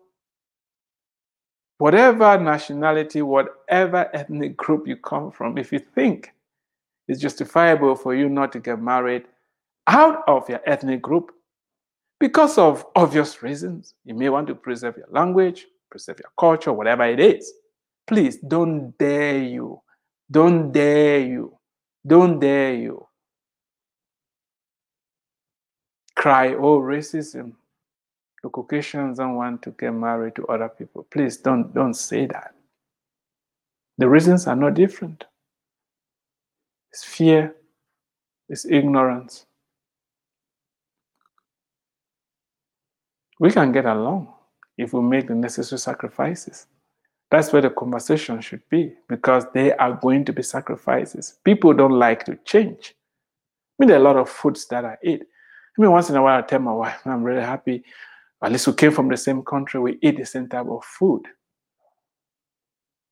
whatever 1.78 2.38
nationality, 2.38 3.22
whatever 3.22 4.11
ethnic 4.12 4.56
group 4.56 4.86
you 4.86 4.96
come 4.96 5.30
from, 5.30 5.59
if 5.59 5.72
you 5.72 5.78
think 5.78 6.32
it's 7.06 7.20
justifiable 7.20 7.94
for 7.94 8.14
you 8.14 8.28
not 8.28 8.52
to 8.52 8.61
get 8.61 8.80
married 8.80 9.24
out 9.86 10.22
of 10.28 10.48
your 10.48 10.61
ethnic 10.66 11.00
group 11.00 11.32
because 12.20 12.59
of 12.59 12.84
obvious 12.96 13.42
reasons, 13.42 13.94
you 14.04 14.14
may 14.14 14.28
want 14.28 14.46
to 14.48 14.54
preserve 14.54 14.96
your 14.96 15.06
language, 15.11 15.66
preserve 15.91 16.20
your 16.20 16.32
culture, 16.39 16.72
whatever 16.72 17.05
it 17.05 17.20
is. 17.20 17.53
Please 18.07 18.39
don't 18.39 18.97
dare 18.99 19.43
you. 19.43 19.80
Don't 20.30 20.72
dare 20.72 21.20
you. 21.20 21.59
Don't 22.07 22.39
dare 22.39 22.74
you. 22.74 23.07
Cry, 26.16 26.55
oh, 26.55 26.80
racism. 26.80 27.53
The 28.43 28.49
Caucasians 28.49 29.18
don't 29.18 29.34
want 29.34 29.62
to 29.62 29.70
get 29.72 29.93
married 29.93 30.36
to 30.36 30.47
other 30.47 30.68
people. 30.68 31.07
Please 31.11 31.36
don't, 31.36 31.74
don't 31.74 31.95
say 31.95 32.26
that. 32.26 32.55
The 33.99 34.09
reasons 34.09 34.47
are 34.47 34.57
not 34.57 34.74
different. 34.74 35.24
It's 36.93 37.05
fear, 37.05 37.55
it's 38.49 38.64
ignorance. 38.64 39.45
We 43.41 43.51
can 43.51 43.70
get 43.72 43.86
along 43.86 44.34
if 44.79 44.93
we 44.93 45.03
make 45.03 45.29
the 45.29 45.35
necessary 45.35 45.79
sacrifices. 45.79 46.66
That's 47.31 47.53
where 47.53 47.61
the 47.61 47.70
conversation 47.70 48.41
should 48.41 48.62
be 48.70 48.95
because 49.09 49.45
there 49.53 49.79
are 49.81 49.93
going 49.93 50.24
to 50.24 50.33
be 50.33 50.43
sacrifices. 50.43 51.39
People 51.45 51.74
don't 51.74 51.99
like 51.99 52.24
to 52.24 52.37
change. 52.45 52.95
I 53.79 53.83
mean, 53.83 53.89
there 53.89 53.99
are 53.99 54.01
a 54.01 54.05
lot 54.05 54.16
of 54.16 54.31
foods 54.31 54.66
that 54.68 54.85
I 54.85 54.97
eat. 55.03 55.22
I 55.22 55.83
mean, 55.83 55.91
once 55.91 56.09
in 56.09 56.16
a 56.16 56.22
while, 56.22 56.39
I 56.39 56.43
tell 56.43 56.61
my 56.61 56.72
wife, 56.72 57.01
I'm 57.05 57.22
really 57.22 57.43
happy. 57.43 57.85
At 58.43 58.53
least 58.53 58.66
we 58.66 58.72
came 58.72 58.93
from 58.93 59.09
the 59.09 59.16
same 59.16 59.43
country, 59.43 59.81
we 59.81 59.99
eat 60.01 60.16
the 60.16 60.24
same 60.24 60.49
type 60.49 60.66
of 60.66 60.85
food. 60.85 61.22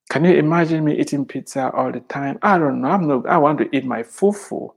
Can 0.09 0.25
you 0.25 0.35
imagine 0.35 0.85
me 0.85 0.99
eating 0.99 1.25
pizza 1.25 1.71
all 1.73 1.91
the 1.91 2.01
time? 2.01 2.39
I 2.43 2.59
don't 2.59 2.81
know. 2.81 2.89
I'm 2.89 3.09
not, 3.09 3.27
I 3.27 3.39
want 3.39 3.59
to 3.59 3.77
eat 3.77 3.85
my 3.85 4.03
fufu. 4.03 4.71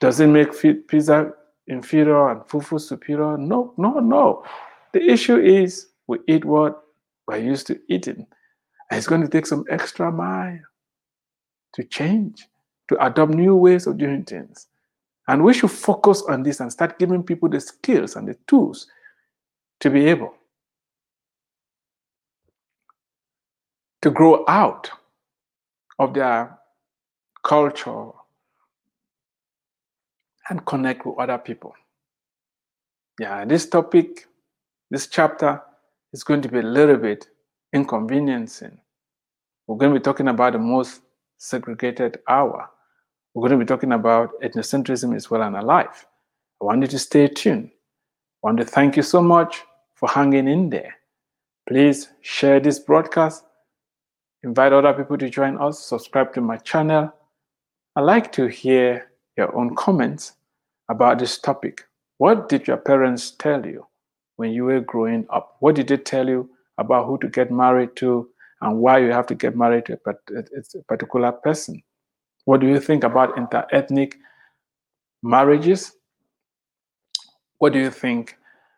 Does 0.00 0.20
it 0.20 0.26
make 0.26 0.52
pizza 0.88 1.32
inferior 1.68 2.30
and 2.30 2.40
fufu 2.42 2.80
superior? 2.80 3.36
No, 3.36 3.74
no, 3.76 4.00
no. 4.00 4.44
The 4.92 5.02
issue 5.02 5.38
is 5.38 5.88
we 6.06 6.18
eat 6.26 6.44
what 6.44 6.82
we're 7.26 7.38
used 7.38 7.66
to 7.68 7.78
eating. 7.88 8.26
And 8.90 8.98
it's 8.98 9.06
going 9.06 9.20
to 9.20 9.28
take 9.28 9.46
some 9.46 9.64
extra 9.70 10.10
mile 10.10 10.60
to 11.74 11.84
change, 11.84 12.46
to 12.88 13.04
adopt 13.04 13.32
new 13.32 13.54
ways 13.54 13.86
of 13.86 13.98
doing 13.98 14.24
things. 14.24 14.66
And 15.28 15.44
we 15.44 15.52
should 15.52 15.70
focus 15.70 16.22
on 16.28 16.42
this 16.42 16.60
and 16.60 16.72
start 16.72 16.98
giving 16.98 17.22
people 17.22 17.50
the 17.50 17.60
skills 17.60 18.16
and 18.16 18.26
the 18.26 18.36
tools 18.46 18.86
to 19.80 19.90
be 19.90 20.06
able 20.06 20.34
to 24.00 24.10
grow 24.10 24.44
out 24.48 24.90
of 25.98 26.14
their 26.14 26.58
culture 27.44 28.10
and 30.48 30.64
connect 30.66 31.06
with 31.06 31.18
other 31.18 31.38
people. 31.38 31.74
Yeah, 33.20 33.44
this 33.44 33.68
topic, 33.68 34.26
this 34.90 35.06
chapter 35.06 35.60
is 36.12 36.24
going 36.24 36.42
to 36.42 36.48
be 36.48 36.60
a 36.60 36.62
little 36.62 36.96
bit 36.96 37.26
inconveniencing. 37.72 38.78
We're 39.66 39.76
going 39.76 39.92
to 39.92 40.00
be 40.00 40.04
talking 40.04 40.28
about 40.28 40.54
the 40.54 40.58
most 40.58 41.02
segregated 41.36 42.18
hour. 42.28 42.70
We're 43.34 43.48
going 43.48 43.58
to 43.58 43.64
be 43.64 43.68
talking 43.68 43.92
about 43.92 44.40
ethnocentrism 44.40 45.14
as 45.14 45.30
well 45.30 45.42
and 45.42 45.56
alive. 45.56 46.06
I 46.60 46.64
want 46.64 46.82
you 46.82 46.88
to 46.88 46.98
stay 46.98 47.28
tuned. 47.28 47.70
I 48.42 48.46
want 48.46 48.58
to 48.58 48.64
thank 48.64 48.96
you 48.96 49.02
so 49.02 49.20
much 49.20 49.62
for 49.94 50.08
hanging 50.08 50.48
in 50.48 50.70
there. 50.70 50.94
Please 51.68 52.08
share 52.22 52.60
this 52.60 52.78
broadcast, 52.78 53.44
invite 54.42 54.72
other 54.72 54.94
people 54.94 55.18
to 55.18 55.28
join 55.28 55.58
us, 55.58 55.84
subscribe 55.84 56.32
to 56.34 56.40
my 56.40 56.56
channel. 56.56 57.12
i 57.94 58.00
like 58.00 58.32
to 58.32 58.46
hear 58.46 59.10
your 59.36 59.54
own 59.54 59.74
comments 59.74 60.32
about 60.88 61.18
this 61.18 61.38
topic. 61.38 61.84
What 62.18 62.48
did 62.48 62.66
your 62.66 62.76
parents 62.76 63.30
tell 63.30 63.64
you 63.64 63.86
when 64.36 64.52
you 64.52 64.64
were 64.64 64.80
growing 64.80 65.26
up? 65.30 65.56
What 65.60 65.76
did 65.76 65.88
they 65.88 65.96
tell 65.96 66.28
you 66.28 66.50
about 66.78 67.06
who 67.06 67.18
to 67.18 67.28
get 67.28 67.50
married 67.50 67.96
to 67.96 68.28
and 68.60 68.78
why 68.78 68.98
you 68.98 69.12
have 69.12 69.26
to 69.28 69.34
get 69.34 69.56
married 69.56 69.86
to 69.86 69.98
a 70.04 70.82
particular 70.88 71.32
person? 71.32 71.82
What 72.44 72.60
do 72.60 72.66
you 72.66 72.80
think 72.80 73.04
about 73.04 73.36
interethnic 73.36 74.14
marriages? 75.22 75.92
What 77.58 77.72
do 77.72 77.78
you 77.78 77.90
think 77.90 78.36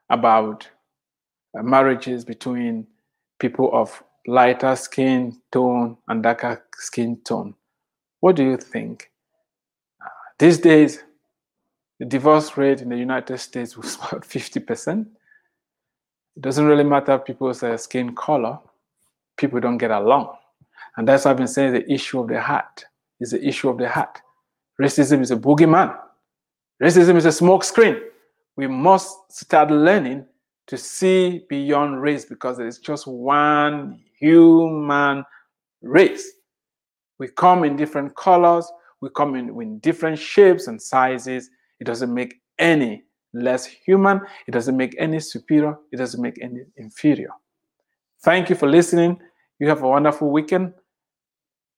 about 0.08 0.68
uh, 1.56 1.62
marriages 1.62 2.24
between 2.24 2.86
people 3.38 3.70
of 3.72 4.02
lighter 4.26 4.74
skin 4.76 5.40
tone 5.52 5.96
and 6.08 6.22
darker 6.22 6.64
skin 6.76 7.20
tone? 7.24 7.54
What 8.20 8.36
do 8.36 8.44
you 8.44 8.56
think? 8.56 9.10
Uh, 10.04 10.08
these 10.38 10.58
days, 10.58 11.02
the 12.00 12.06
divorce 12.06 12.56
rate 12.56 12.80
in 12.80 12.88
the 12.88 12.96
United 12.96 13.38
States 13.38 13.76
was 13.76 13.94
about 13.96 14.22
50%. 14.22 15.02
It 15.02 16.42
doesn't 16.42 16.64
really 16.64 16.82
matter 16.82 17.18
people's 17.18 17.62
uh, 17.62 17.76
skin 17.76 18.16
color, 18.16 18.58
people 19.36 19.60
don't 19.60 19.78
get 19.78 19.90
along. 19.90 20.34
And 20.96 21.06
that's 21.06 21.24
why 21.24 21.30
I've 21.30 21.36
been 21.36 21.46
saying 21.46 21.74
the 21.74 21.92
issue 21.92 22.20
of 22.20 22.28
the 22.28 22.40
heart 22.40 22.84
is 23.20 23.32
the 23.32 23.46
issue 23.46 23.68
of 23.68 23.78
the 23.78 23.88
heart. 23.88 24.20
Racism 24.80 25.20
is 25.20 25.30
a 25.30 25.36
boogeyman. 25.36 25.96
Racism 26.82 27.16
is 27.16 27.26
a 27.26 27.28
smokescreen. 27.28 28.00
We 28.56 28.66
must 28.66 29.30
start 29.30 29.70
learning 29.70 30.24
to 30.68 30.78
see 30.78 31.44
beyond 31.50 32.00
race 32.00 32.24
because 32.24 32.56
there 32.56 32.66
is 32.66 32.78
just 32.78 33.06
one 33.06 34.00
human 34.18 35.24
race. 35.82 36.32
We 37.18 37.28
come 37.28 37.64
in 37.64 37.76
different 37.76 38.16
colors, 38.16 38.70
we 39.02 39.10
come 39.14 39.34
in, 39.34 39.50
in 39.60 39.78
different 39.80 40.18
shapes 40.18 40.66
and 40.66 40.80
sizes, 40.80 41.50
it 41.80 41.86
doesn't 41.86 42.12
make 42.12 42.40
any 42.58 43.04
less 43.32 43.64
human. 43.64 44.20
It 44.46 44.52
doesn't 44.52 44.76
make 44.76 44.94
any 44.98 45.20
superior. 45.20 45.76
It 45.92 45.96
doesn't 45.96 46.20
make 46.20 46.42
any 46.42 46.60
inferior. 46.76 47.30
Thank 48.22 48.50
you 48.50 48.56
for 48.56 48.68
listening. 48.68 49.18
You 49.58 49.68
have 49.68 49.82
a 49.82 49.88
wonderful 49.88 50.30
weekend. 50.30 50.74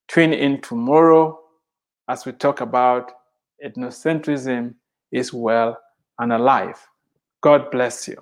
Tune 0.08 0.32
in 0.32 0.60
tomorrow 0.60 1.38
as 2.08 2.26
we 2.26 2.32
talk 2.32 2.60
about 2.60 3.12
ethnocentrism 3.64 4.74
is 5.12 5.32
well 5.32 5.78
and 6.18 6.32
alive. 6.32 6.84
God 7.42 7.70
bless 7.70 8.08
you. 8.08 8.16